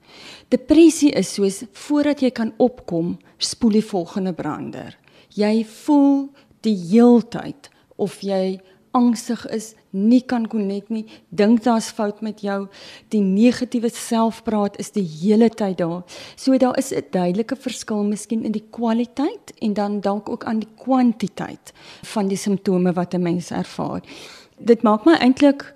Depressie 0.48 1.12
is 1.12 1.34
soos 1.34 1.64
voordat 1.72 2.22
jy 2.22 2.30
kan 2.30 2.54
opkom, 2.56 3.18
spoel 3.38 3.70
die 3.70 3.84
volgende 3.84 4.32
brander. 4.32 4.96
Jy 5.28 5.64
voel 5.64 6.30
die 6.62 6.76
heeltyd 6.76 7.68
of 7.96 8.22
jy 8.22 8.60
angstig 8.94 9.44
is, 9.54 9.72
nie 9.90 10.22
kan 10.22 10.46
konnek 10.50 10.88
nie, 10.92 11.04
dink 11.34 11.62
daar's 11.64 11.90
fout 11.94 12.22
met 12.22 12.42
jou, 12.44 12.64
die 13.14 13.22
negatiewe 13.22 13.90
selfpraat 13.92 14.78
is 14.82 14.92
die 14.94 15.04
hele 15.04 15.50
tyd 15.50 15.78
daar. 15.82 16.02
So 16.36 16.56
daar 16.58 16.78
is 16.78 16.92
'n 16.92 17.04
duidelike 17.10 17.56
verskil 17.56 18.04
miskien 18.04 18.44
in 18.44 18.52
die 18.52 18.64
kwaliteit 18.70 19.52
en 19.60 19.74
dan 19.74 20.00
dalk 20.00 20.28
ook 20.28 20.44
aan 20.44 20.60
die 20.60 20.74
kwantiteit 20.76 21.72
van 22.02 22.28
die 22.28 22.36
simptome 22.36 22.92
wat 22.92 23.14
'n 23.14 23.22
mens 23.22 23.50
ervaar. 23.50 24.02
Dit 24.58 24.82
maak 24.82 25.04
my 25.04 25.14
eintlik 25.14 25.74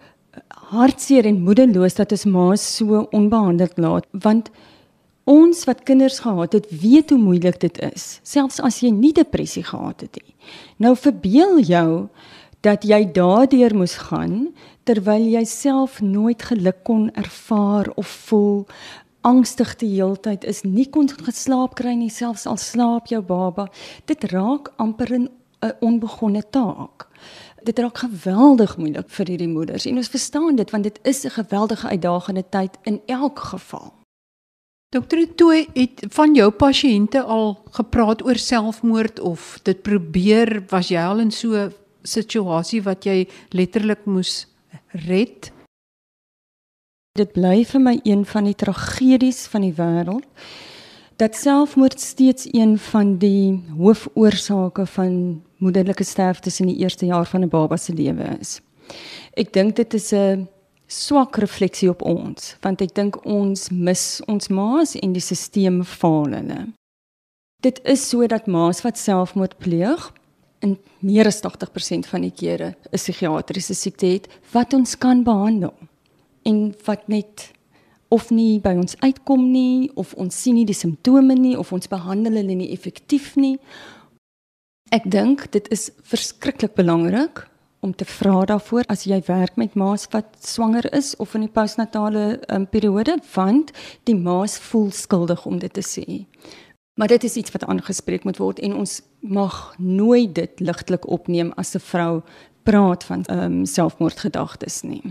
hartseer 0.71 1.27
en 1.27 1.43
moedeloos 1.43 1.95
dat 1.95 2.13
ons 2.13 2.25
ma's 2.25 2.77
so 2.77 3.07
onbehandeld 3.11 3.79
laat, 3.79 4.07
want 4.13 4.51
ons 5.29 5.65
wat 5.69 5.85
kinders 5.85 6.19
gehad 6.25 6.53
het, 6.53 6.67
weet 6.71 7.11
hoe 7.11 7.19
moeilik 7.19 7.61
dit 7.61 7.79
is, 7.93 8.21
selfs 8.23 8.61
as 8.65 8.81
jy 8.81 8.91
nie 8.91 9.13
depressie 9.13 9.65
gehad 9.65 10.01
het 10.01 10.17
nie. 10.23 10.35
Nou 10.77 10.95
verbeel 10.97 11.61
jou 11.61 12.09
dat 12.61 12.85
jy 12.85 13.13
daardeur 13.13 13.75
moes 13.77 13.97
gaan 14.09 14.55
terwyl 14.85 15.25
jy 15.25 15.45
self 15.45 16.01
nooit 16.01 16.43
geluk 16.43 16.85
kon 16.85 17.11
ervaar 17.15 17.91
of 17.95 18.09
voel 18.29 18.67
angstig 19.21 19.77
die 19.83 19.91
heeltyd 19.95 20.45
is 20.45 20.63
nie 20.63 20.87
kon 20.91 21.09
geslaap 21.09 21.75
kry 21.79 21.95
nie 21.95 22.11
selfs 22.11 22.47
al 22.47 22.57
slaap 22.57 23.11
jou 23.13 23.23
baba 23.23 23.69
dit 24.07 24.25
raak 24.33 24.73
amper 24.77 25.15
'n 25.19 25.29
onbegonne 25.81 26.43
taak. 26.51 27.09
Dit 27.63 27.79
raak 27.79 27.99
geweldig 27.99 28.77
moeilik 28.77 29.11
vir 29.11 29.27
hierdie 29.27 29.51
moeders 29.51 29.87
en 29.87 29.97
ons 29.97 30.09
verstaan 30.09 30.57
dit 30.57 30.71
want 30.71 30.85
dit 30.85 30.99
is 31.03 31.25
'n 31.25 31.31
geweldige 31.31 31.89
uitdagende 31.89 32.45
tyd 32.49 32.79
in 32.83 33.01
elk 33.07 33.39
geval. 33.39 33.93
Dokter 34.89 35.35
Tooi 35.35 35.67
het 35.75 36.07
van 36.09 36.35
jou 36.35 36.51
pasiënte 36.51 37.23
al 37.23 37.59
gepraat 37.71 38.25
oor 38.25 38.37
selfmoord 38.37 39.21
of 39.21 39.59
dit 39.63 39.83
probeer 39.83 40.65
was 40.69 40.89
jy 40.89 41.03
al 41.03 41.19
in 41.19 41.31
so 41.31 41.71
situasie 42.03 42.83
wat 42.83 43.05
jy 43.05 43.29
letterlik 43.51 44.07
moes 44.07 44.47
red? 45.07 45.53
Dit 47.19 47.33
bly 47.33 47.65
vir 47.65 47.81
my 47.81 48.01
een 48.05 48.25
van 48.25 48.45
die 48.45 48.55
tragedies 48.55 49.47
van 49.51 49.67
die 49.67 49.75
wêreld 49.75 50.27
dat 51.19 51.35
selfmoord 51.35 52.01
steeds 52.01 52.47
een 52.55 52.79
van 52.79 53.17
die 53.19 53.65
hoofoorsake 53.75 54.87
van 54.87 55.43
moederlike 55.59 56.05
sterftes 56.05 56.61
in 56.61 56.71
die 56.71 56.79
eerste 56.79 57.07
jaar 57.07 57.27
van 57.27 57.43
'n 57.43 57.49
baba 57.49 57.77
se 57.77 57.93
lewe 57.93 58.37
is. 58.41 58.61
Ek 59.35 59.53
dink 59.53 59.77
dit 59.77 59.95
is 59.95 60.13
'n 60.13 60.49
swak 60.87 61.37
refleksie 61.37 61.89
op 61.91 62.03
ons 62.03 62.57
want 62.61 62.81
ek 62.81 62.95
dink 62.95 63.25
ons 63.25 63.69
mis 63.71 64.21
ons 64.27 64.49
ma's 64.49 64.95
en 64.95 65.13
die 65.13 65.23
stelsel 65.23 65.85
faal 65.85 66.33
hulle. 66.33 66.67
Dit 67.63 67.81
is 67.85 68.09
so 68.09 68.27
dat 68.27 68.47
ma's 68.47 68.83
wat 68.83 68.99
selfmoord 68.99 69.59
pleeg 69.59 70.13
in 70.61 70.79
meer 71.05 71.27
as 71.27 71.41
80% 71.43 72.09
van 72.11 72.25
die 72.27 72.35
kere 72.35 72.75
'n 72.93 72.97
psigiatriese 72.97 73.75
siekte 73.75 74.07
het 74.07 74.29
wat 74.53 74.75
ons 74.75 74.99
kan 74.99 75.23
behandel 75.23 75.75
en 76.43 76.75
wat 76.85 77.09
net 77.09 77.53
of 78.09 78.31
nie 78.31 78.59
by 78.61 78.73
ons 78.77 78.97
uitkom 79.01 79.51
nie 79.53 79.91
of 79.95 80.15
ons 80.15 80.43
sien 80.43 80.55
nie 80.55 80.67
die 80.69 80.77
simptome 80.77 81.35
nie 81.35 81.57
of 81.59 81.73
ons 81.73 81.89
behandel 81.89 82.41
hulle 82.41 82.55
nie 82.55 82.73
effektief 82.73 83.37
nie. 83.37 83.59
Ek 84.91 85.05
dink 85.05 85.51
dit 85.53 85.69
is 85.75 85.91
verskriklik 86.03 86.75
belangrik 86.75 87.45
om 87.85 87.93
te 87.95 88.05
vra 88.09 88.45
daarvoor 88.49 88.89
as 88.91 89.05
jy 89.07 89.21
werk 89.29 89.59
met 89.61 89.77
ma's 89.79 90.09
wat 90.15 90.39
swanger 90.43 90.89
is 90.97 91.13
of 91.23 91.35
in 91.35 91.45
die 91.47 91.53
postnatale 91.53 92.41
um, 92.49 92.67
periode 92.67 93.19
want 93.35 93.71
die 94.09 94.17
ma's 94.17 94.57
voel 94.71 94.91
skuldig 94.91 95.45
om 95.47 95.61
dit 95.63 95.73
te 95.73 95.85
sê. 95.85 96.25
Maar 96.99 97.09
dit 97.09 97.25
is 97.25 97.37
iets 97.39 97.51
wat 97.55 97.65
aangespreek 97.65 98.25
moet 98.27 98.37
word 98.43 98.59
en 98.59 98.75
ons 98.75 99.01
mag 99.21 99.75
nooit 99.79 100.35
dit 100.35 100.61
ligtelik 100.61 101.07
opneem 101.07 101.53
as 101.55 101.75
'n 101.75 101.85
vrou 101.93 102.23
praat 102.63 103.05
van 103.05 103.25
ehm 103.25 103.39
um, 103.39 103.67
selfmoordgedagtes 103.67 104.83
nie. 104.83 105.03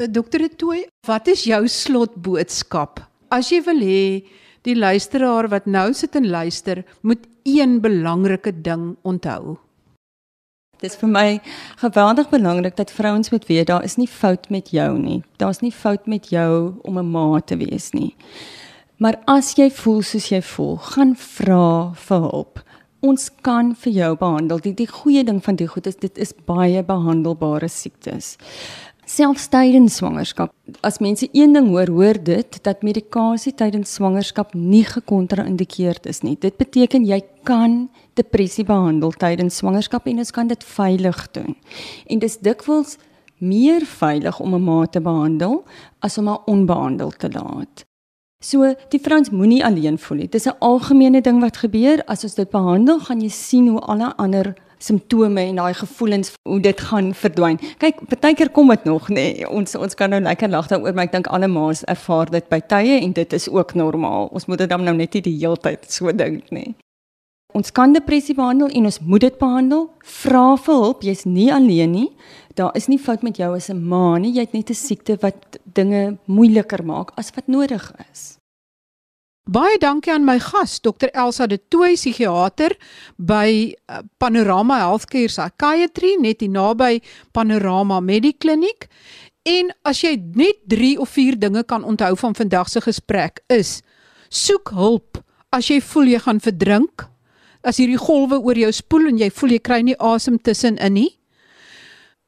Eh, 0.00 0.06
Dokter 0.10 0.56
Tooi, 0.56 0.86
wat 1.06 1.26
is 1.26 1.44
jou 1.44 1.68
slotboodskap? 1.68 3.02
As 3.28 3.50
jy 3.50 3.62
wil 3.62 3.80
hê 3.80 4.24
die 4.62 4.76
luisteraar 4.76 5.48
wat 5.48 5.66
nou 5.66 5.92
sit 5.92 6.14
en 6.14 6.28
luister, 6.28 6.84
moet 7.00 7.26
een 7.42 7.80
belangrike 7.80 8.60
ding 8.62 8.96
onthou. 9.02 9.58
Dit 10.78 10.90
is 10.90 10.96
vir 10.96 11.08
my 11.08 11.40
geweldig 11.76 12.28
belangrik 12.30 12.76
dat 12.76 12.90
vrouens 12.90 13.30
moet 13.30 13.46
weet 13.46 13.66
daar 13.66 13.84
is 13.84 13.96
nie 13.96 14.08
fout 14.08 14.50
met 14.50 14.70
jou 14.70 14.98
nie. 14.98 15.22
Daar's 15.36 15.60
nie 15.60 15.72
fout 15.72 16.06
met 16.06 16.28
jou 16.28 16.74
om 16.82 16.98
'n 16.98 17.10
ma 17.10 17.40
te 17.40 17.56
wees 17.56 17.90
nie. 17.90 18.14
Maar 19.02 19.18
as 19.26 19.56
jy 19.58 19.66
voel 19.74 20.02
soos 20.06 20.28
jy 20.30 20.38
voel, 20.46 20.76
gaan 20.94 21.16
vra 21.18 21.90
vir 22.04 22.26
hulp. 22.28 22.62
Ons 23.02 23.30
kan 23.42 23.72
vir 23.74 23.92
jou 23.96 24.12
behandel. 24.20 24.60
Die 24.62 24.74
die 24.78 24.86
goeie 24.86 25.24
ding 25.26 25.40
van 25.42 25.58
die 25.58 25.66
goed 25.66 25.88
is 25.90 25.98
dit 25.98 26.18
is 26.22 26.30
baie 26.46 26.84
behandelbare 26.86 27.68
siektes 27.68 28.36
selfs 29.12 29.48
tydens 29.52 29.98
swangerskap. 30.00 30.52
As 30.80 31.00
mense 31.02 31.28
een 31.32 31.52
ding 31.52 31.68
hoor, 31.72 31.90
hoor 31.90 32.18
dit 32.22 32.58
dat 32.64 32.84
medikasie 32.86 33.52
tydens 33.52 33.92
swangerskap 33.98 34.54
nie 34.54 34.84
gekontra-indikeerd 34.88 36.06
is 36.10 36.22
nie. 36.22 36.36
Dit 36.40 36.56
beteken 36.60 37.04
jy 37.08 37.20
kan 37.48 37.90
depressie 38.18 38.64
behandel 38.64 39.12
tydens 39.12 39.60
swangerskap 39.60 40.06
en 40.08 40.22
ons 40.22 40.34
kan 40.34 40.48
dit 40.48 40.64
veilig 40.64 41.24
doen. 41.36 41.56
En 42.08 42.22
dis 42.22 42.38
dikwels 42.38 42.96
meer 43.42 43.84
veilig 43.84 44.40
om 44.40 44.54
'n 44.54 44.64
ma 44.64 44.86
te 44.86 45.00
behandel 45.00 45.64
as 46.00 46.18
om 46.18 46.26
haar 46.26 46.44
onbehandel 46.46 47.10
te 47.10 47.28
laat. 47.28 47.84
So 48.42 48.74
die 48.90 48.98
vrouens 49.00 49.30
moenie 49.30 49.62
alleen 49.64 49.98
voel 49.98 50.16
nie. 50.16 50.28
Dis 50.28 50.46
'n 50.46 50.58
algemene 50.58 51.20
ding 51.20 51.40
wat 51.40 51.56
gebeur 51.56 52.02
as 52.06 52.24
ons 52.24 52.34
dit 52.34 52.50
behandel, 52.50 52.98
gaan 52.98 53.20
jy 53.20 53.28
sien 53.28 53.68
hoe 53.68 53.80
alle 53.80 54.12
ander 54.16 54.54
simptome 54.78 55.40
en 55.40 55.56
daai 55.56 55.74
gevoelens 55.74 56.32
hoe 56.42 56.60
dit 56.60 56.80
gaan 56.80 57.14
verdwyn. 57.14 57.58
Kyk, 57.78 58.00
baie 58.20 58.34
keer 58.34 58.50
kom 58.50 58.68
dit 58.68 58.84
nog, 58.84 59.08
nê. 59.08 59.14
Nee, 59.14 59.48
ons 59.48 59.74
ons 59.74 59.94
kan 59.94 60.10
nou 60.10 60.20
lekker 60.20 60.48
lag 60.48 60.66
daaroor, 60.66 60.94
maar 60.94 61.04
ek 61.04 61.12
dink 61.12 61.26
alle 61.26 61.48
ma's 61.48 61.84
ervaar 61.84 62.30
dit 62.30 62.48
by 62.48 62.60
tye 62.60 63.00
en 63.00 63.12
dit 63.12 63.32
is 63.32 63.48
ook 63.48 63.74
normaal. 63.74 64.26
Ons 64.32 64.46
moet 64.46 64.58
dit 64.58 64.68
dan 64.68 64.84
nou 64.84 64.96
net 64.96 65.14
nie 65.14 65.22
die 65.22 65.38
hele 65.38 65.56
tyd 65.56 65.86
so 65.92 66.12
dink 66.12 66.50
nie. 66.50 66.74
Ons 67.52 67.72
kan 67.72 67.92
depressie 67.92 68.34
behandel 68.34 68.70
en 68.72 68.88
ons 68.88 69.00
moet 69.04 69.20
dit 69.20 69.34
behandel. 69.38 69.88
Vra 70.22 70.56
vir 70.56 70.74
hulp, 70.74 71.02
jy's 71.04 71.26
nie 71.28 71.50
alleen 71.52 71.92
nie. 71.92 72.08
Daar 72.56 72.72
is 72.76 72.88
nie 72.88 73.00
fout 73.00 73.22
met 73.22 73.36
jou 73.36 73.54
as 73.54 73.68
'n 73.68 73.88
ma 73.88 74.18
nie. 74.18 74.32
Jy 74.32 74.40
het 74.40 74.52
net 74.52 74.70
'n 74.70 74.74
siekte 74.74 75.16
wat 75.20 75.58
dinge 75.74 76.18
moeiliker 76.26 76.84
maak 76.84 77.12
as 77.16 77.30
wat 77.34 77.48
nodig 77.48 77.92
is. 78.12 78.38
Baie 79.50 79.78
dankie 79.78 80.12
aan 80.12 80.24
my 80.24 80.38
gas, 80.38 80.80
Dr 80.80 81.10
Elsa 81.12 81.46
de 81.46 81.58
Tooy, 81.68 81.94
psigiater 81.94 82.76
by 83.18 83.74
uh, 83.90 83.98
Panorama 84.18 84.78
Healthcare 84.78 85.28
Psychiatry 85.28 86.16
net 86.20 86.40
hier 86.40 86.50
naby 86.50 87.02
Panorama 87.32 88.00
Medikliniek. 88.00 88.86
En 89.42 89.72
as 89.82 90.00
jy 90.00 90.14
net 90.34 90.62
3 90.70 90.98
of 91.02 91.08
4 91.08 91.38
dinge 91.38 91.64
kan 91.64 91.82
onthou 91.84 92.16
van 92.16 92.34
vandag 92.34 92.68
se 92.68 92.80
gesprek 92.80 93.42
is: 93.48 93.82
soek 94.30 94.70
hulp 94.70 95.18
as 95.50 95.66
jy 95.68 95.80
voel 95.80 96.14
jy 96.14 96.18
gaan 96.22 96.40
verdrink, 96.40 97.11
as 97.62 97.78
hierdie 97.78 98.00
golwe 98.00 98.40
oor 98.40 98.58
jou 98.58 98.72
spoel 98.72 99.08
en 99.12 99.18
jy 99.18 99.30
voel 99.30 99.56
jy 99.56 99.62
kry 99.62 99.82
nie 99.82 99.98
asem 99.98 100.38
tussenin 100.38 100.94
nie. 100.94 101.10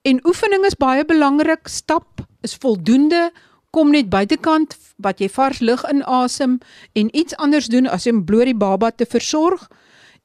En 0.04 0.20
oefening 0.28 0.64
is 0.68 0.76
baie 0.76 1.04
belangrik, 1.04 1.68
stap 1.68 2.22
is 2.44 2.56
voldoende 2.60 3.30
kom 3.74 3.90
net 3.90 4.10
buitekant 4.12 4.76
wat 5.02 5.18
jy 5.22 5.28
vars 5.34 5.58
lug 5.64 5.82
inasem 5.90 6.60
en 6.94 7.10
iets 7.16 7.34
anders 7.42 7.66
doen 7.72 7.90
as 7.90 8.06
om 8.10 8.22
bloot 8.28 8.50
die 8.50 8.58
baba 8.58 8.92
te 8.94 9.06
versorg. 9.08 9.66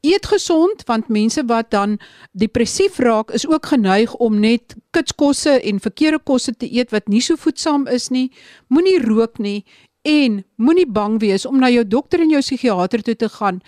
Eet 0.06 0.30
gesond 0.32 0.86
want 0.88 1.10
mense 1.12 1.42
wat 1.50 1.72
dan 1.76 1.98
depressief 2.32 3.00
raak 3.04 3.34
is 3.36 3.48
ook 3.50 3.72
geneig 3.74 4.14
om 4.24 4.38
net 4.40 4.78
kitskosse 4.96 5.58
en 5.60 5.82
verkeerde 5.84 6.22
kosse 6.32 6.54
te 6.56 6.70
eet 6.70 6.94
wat 6.96 7.10
nie 7.12 7.24
so 7.26 7.36
voedsaam 7.36 7.88
is 7.88 8.08
nie. 8.14 8.30
Moenie 8.70 9.00
rook 9.04 9.42
nie 9.44 9.66
en 10.08 10.44
moenie 10.56 10.88
bang 10.88 11.18
wees 11.20 11.46
om 11.46 11.60
na 11.60 11.68
jou 11.74 11.84
dokter 11.84 12.22
en 12.24 12.32
jou 12.32 12.40
psigiatër 12.46 13.04
toe 13.04 13.16
te 13.16 13.30
gaan 13.34 13.60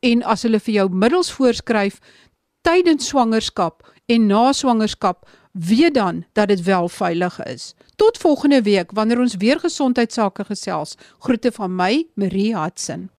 en 0.00 0.22
as 0.22 0.42
hulle 0.42 0.60
vir 0.60 0.74
jou 0.74 0.88
middels 0.92 1.30
voorskryf 1.32 2.00
tydens 2.66 3.08
swangerskap 3.12 3.84
en 4.10 4.26
na 4.26 4.50
swangerskap 4.56 5.28
weet 5.52 5.94
dan 5.94 6.24
dat 6.32 6.48
dit 6.48 6.62
wel 6.62 6.88
veilig 6.88 7.42
is. 7.44 7.74
Tot 7.96 8.18
volgende 8.18 8.62
week 8.62 8.92
wanneer 8.92 9.20
ons 9.20 9.36
weer 9.36 9.60
gesondheidsake 9.60 10.44
gesels. 10.44 10.96
Groete 11.18 11.52
van 11.52 11.74
my, 11.74 12.06
Marie 12.14 12.56
Hudson. 12.56 13.10